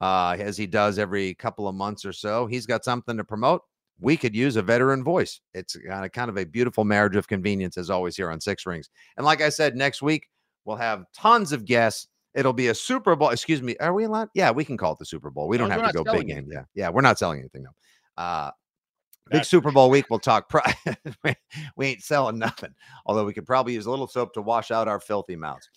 uh, 0.00 0.36
as 0.38 0.56
he 0.56 0.66
does 0.66 0.98
every 0.98 1.34
couple 1.34 1.68
of 1.68 1.74
months 1.74 2.04
or 2.04 2.12
so. 2.12 2.46
He's 2.46 2.66
got 2.66 2.84
something 2.84 3.16
to 3.16 3.24
promote. 3.24 3.62
We 4.00 4.16
could 4.16 4.34
use 4.34 4.56
a 4.56 4.62
veteran 4.62 5.04
voice. 5.04 5.40
It's 5.54 5.76
kind 5.76 6.04
of, 6.04 6.12
kind 6.12 6.28
of 6.28 6.36
a 6.36 6.44
beautiful 6.44 6.84
marriage 6.84 7.16
of 7.16 7.28
convenience, 7.28 7.78
as 7.78 7.90
always, 7.90 8.16
here 8.16 8.30
on 8.30 8.40
Six 8.40 8.66
Rings. 8.66 8.90
And 9.16 9.24
like 9.24 9.40
I 9.40 9.48
said, 9.48 9.76
next 9.76 10.02
week 10.02 10.28
we'll 10.64 10.76
have 10.76 11.04
tons 11.14 11.52
of 11.52 11.64
guests. 11.64 12.08
It'll 12.34 12.52
be 12.52 12.68
a 12.68 12.74
Super 12.74 13.14
Bowl. 13.14 13.30
Excuse 13.30 13.62
me. 13.62 13.76
Are 13.78 13.94
we 13.94 14.04
allowed? 14.04 14.28
Yeah, 14.34 14.50
we 14.50 14.64
can 14.64 14.76
call 14.76 14.92
it 14.92 14.98
the 14.98 15.06
Super 15.06 15.30
Bowl. 15.30 15.46
We 15.46 15.56
As 15.56 15.60
don't 15.60 15.70
have 15.70 15.92
to 15.92 16.02
go 16.02 16.12
big 16.12 16.26
game. 16.26 16.48
Yeah, 16.50 16.64
yeah, 16.74 16.88
we're 16.88 17.02
not 17.02 17.18
selling 17.18 17.38
anything. 17.38 17.62
No. 17.62 17.70
Uh, 18.22 18.50
big 19.30 19.38
That's 19.38 19.48
Super 19.48 19.70
Bowl 19.70 19.88
week. 19.90 20.06
We'll 20.10 20.18
talk. 20.18 20.48
Pri- 20.48 20.74
we 21.76 21.86
ain't 21.86 22.02
selling 22.02 22.38
nothing. 22.38 22.74
Although 23.06 23.24
we 23.24 23.32
could 23.32 23.46
probably 23.46 23.74
use 23.74 23.86
a 23.86 23.90
little 23.90 24.08
soap 24.08 24.34
to 24.34 24.42
wash 24.42 24.72
out 24.72 24.88
our 24.88 24.98
filthy 24.98 25.36
mouths. 25.36 25.70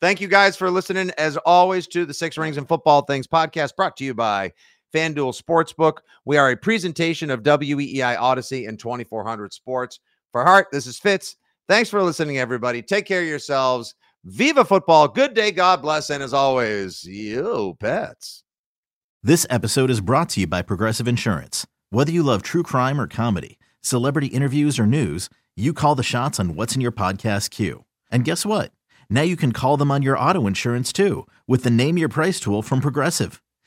Thank 0.00 0.20
you 0.20 0.28
guys 0.28 0.56
for 0.56 0.70
listening, 0.70 1.10
as 1.18 1.36
always, 1.36 1.86
to 1.88 2.06
the 2.06 2.14
Six 2.14 2.38
Rings 2.38 2.56
and 2.56 2.66
Football 2.66 3.02
Things 3.02 3.26
podcast 3.26 3.76
brought 3.76 3.98
to 3.98 4.04
you 4.04 4.14
by 4.14 4.52
FanDuel 4.92 5.40
Sportsbook. 5.40 5.98
We 6.24 6.36
are 6.36 6.50
a 6.50 6.56
presentation 6.56 7.30
of 7.30 7.42
WEEI 7.42 8.16
Audacy 8.16 8.68
and 8.68 8.78
2400 8.78 9.52
Sports. 9.52 10.00
For 10.32 10.44
Hart, 10.44 10.68
this 10.70 10.86
is 10.86 10.98
Fitz. 10.98 11.36
Thanks 11.68 11.90
for 11.90 12.02
listening, 12.02 12.38
everybody. 12.38 12.82
Take 12.82 13.06
care 13.06 13.20
of 13.20 13.26
yourselves. 13.26 13.94
Viva 14.24 14.64
football. 14.64 15.08
Good 15.08 15.34
day. 15.34 15.50
God 15.50 15.82
bless. 15.82 16.10
And 16.10 16.22
as 16.22 16.34
always, 16.34 17.04
yo, 17.04 17.74
pets. 17.74 18.42
This 19.22 19.46
episode 19.50 19.90
is 19.90 20.00
brought 20.00 20.30
to 20.30 20.40
you 20.40 20.46
by 20.46 20.62
Progressive 20.62 21.06
Insurance. 21.06 21.66
Whether 21.90 22.12
you 22.12 22.22
love 22.22 22.42
true 22.42 22.62
crime 22.62 23.00
or 23.00 23.06
comedy, 23.06 23.58
celebrity 23.82 24.28
interviews 24.28 24.78
or 24.78 24.86
news, 24.86 25.28
you 25.56 25.72
call 25.72 25.94
the 25.94 26.02
shots 26.02 26.40
on 26.40 26.54
what's 26.54 26.74
in 26.74 26.80
your 26.80 26.92
podcast 26.92 27.50
queue. 27.50 27.84
And 28.10 28.24
guess 28.24 28.46
what? 28.46 28.72
Now 29.10 29.22
you 29.22 29.36
can 29.36 29.52
call 29.52 29.76
them 29.76 29.90
on 29.90 30.02
your 30.02 30.18
auto 30.18 30.46
insurance 30.46 30.92
too 30.92 31.26
with 31.46 31.64
the 31.64 31.70
Name 31.70 31.98
Your 31.98 32.08
Price 32.08 32.40
tool 32.40 32.62
from 32.62 32.80
Progressive. 32.80 33.42